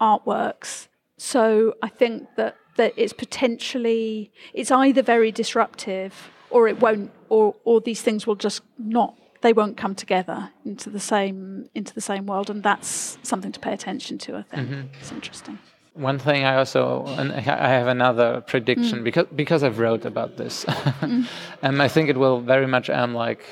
[0.00, 0.88] artworks.
[1.16, 7.54] So I think that, that it's potentially it's either very disruptive or it won't or
[7.64, 12.00] or these things will just not they won't come together into the same into the
[12.00, 14.68] same world and that's something to pay attention to I think.
[14.68, 14.86] Mm-hmm.
[15.00, 15.58] It's interesting.
[15.94, 19.04] One thing I also, and I have another prediction mm.
[19.04, 21.26] because because I've wrote about this, mm.
[21.60, 23.44] and I think it will very much um like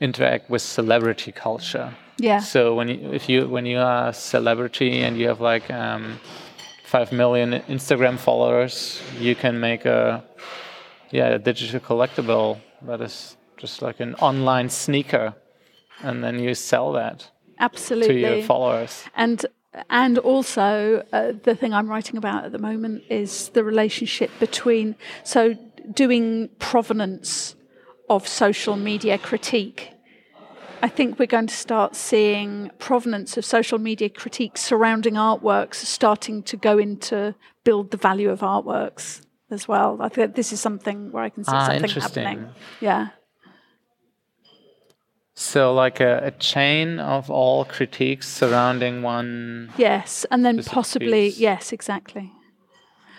[0.00, 1.94] interact with celebrity culture.
[2.18, 2.40] Yeah.
[2.40, 6.20] So when you if you when you are a celebrity and you have like um,
[6.84, 10.22] five million Instagram followers, you can make a
[11.10, 15.34] yeah a digital collectible that is just like an online sneaker,
[16.02, 19.04] and then you sell that absolutely to your followers.
[19.14, 19.44] And
[19.88, 24.96] and also uh, the thing I'm writing about at the moment is the relationship between
[25.24, 25.54] so
[25.92, 27.56] doing provenance
[28.08, 29.92] of social media critique.
[30.82, 36.42] I think we're going to start seeing provenance of social media critique surrounding artworks starting
[36.44, 39.98] to go into build the value of artworks as well.
[40.00, 42.48] I think this is something where I can see Ah, something happening.
[42.80, 43.08] Yeah.
[45.34, 49.72] So, like a, a chain of all critiques surrounding one.
[49.78, 51.38] Yes, and then possibly piece.
[51.38, 52.32] yes, exactly.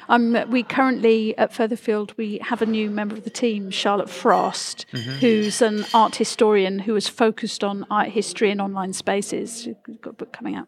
[0.10, 4.86] Um, we currently at Furtherfield we have a new member of the team, Charlotte Frost,
[4.92, 9.64] who's an art historian who has focused on art history and online spaces.
[9.64, 10.68] She's got a book coming out,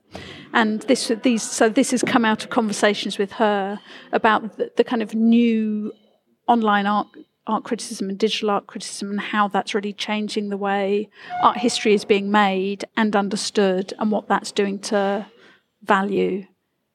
[0.53, 3.79] and this these so this has come out of conversations with her
[4.11, 5.91] about the, the kind of new
[6.47, 7.07] online art
[7.47, 11.09] art criticism and digital art criticism and how that's really changing the way
[11.41, 15.25] art history is being made and understood and what that's doing to
[15.83, 16.45] value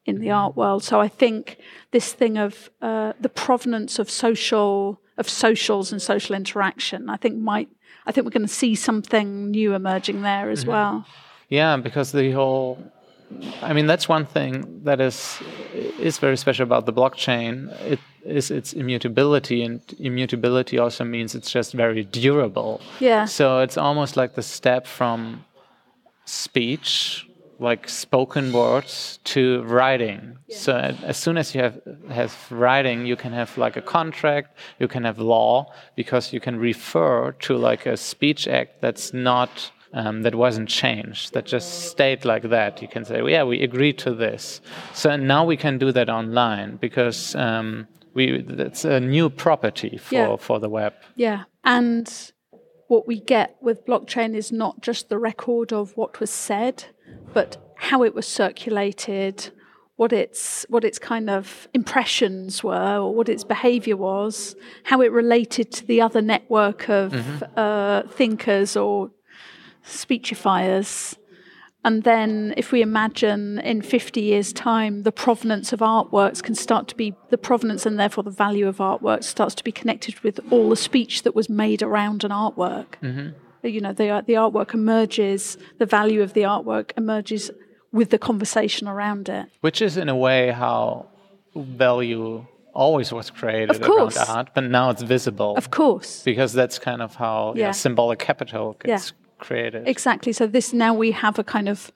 [0.07, 0.83] in the art world.
[0.83, 1.59] So I think
[1.93, 7.37] this thing of uh, the provenance of social of socials and social interaction, I think
[7.37, 7.69] might
[8.07, 11.07] I think we're going to see something new emerging there as well.
[11.49, 12.79] Yeah, because the whole.
[13.63, 15.41] I mean, that's one thing that is
[15.99, 17.71] is very special about the blockchain.
[17.83, 22.81] It is its immutability, and immutability also means it's just very durable.
[22.99, 23.27] Yeah.
[23.27, 25.45] So it's almost like the step from
[26.25, 27.27] speech,
[27.59, 30.39] like spoken words, to writing.
[30.49, 30.57] Yeah.
[30.57, 30.73] So
[31.05, 35.05] as soon as you have have writing, you can have like a contract, you can
[35.05, 39.71] have law, because you can refer to like a speech act that's not.
[39.93, 41.33] Um, that wasn't changed.
[41.35, 42.81] That just stayed like that.
[42.81, 44.61] You can say, well, "Yeah, we agreed to this."
[44.95, 50.15] So now we can do that online because um, we that's a new property for
[50.15, 50.37] Yeah.
[50.37, 50.93] for the web.
[51.17, 51.43] Yeah.
[51.65, 52.07] And
[52.87, 56.85] what we get with blockchain is not just the record of what was said,
[57.35, 59.51] but how it was circulated,
[59.97, 65.11] what its what its kind of impressions were, or what its behavior was, how it
[65.13, 67.13] related to the other network of
[67.57, 69.11] uh, thinkers or
[69.91, 71.17] speechifiers.
[71.83, 76.89] And then, if we imagine in 50 years' time, the provenance of artworks can start
[76.89, 80.41] to be the provenance and therefore the value of artworks starts to be connected with
[80.51, 82.97] all the speech that was made around an artwork.
[83.03, 83.31] Mm-hmm.
[83.67, 87.51] You know, the, the artwork emerges, the value of the artwork emerges
[87.93, 89.47] with the conversation around it.
[89.63, 91.07] Which is, in a way, how
[91.57, 96.23] value always was created around art, but now it's visible Of course.
[96.23, 97.71] because that's kind of how yeah, Yeah.
[97.73, 99.89] symbolic capital gets created.
[99.89, 100.33] Exactly.
[100.33, 101.91] So this now we have a kind of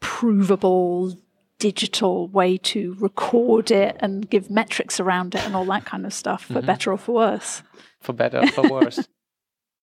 [0.00, 1.16] provable
[1.58, 6.14] digital way to record it and give metrics around it and all that kind of
[6.14, 6.66] stuff, for mm-hmm.
[6.66, 7.62] better or for worse.
[8.00, 9.08] for better or for worse.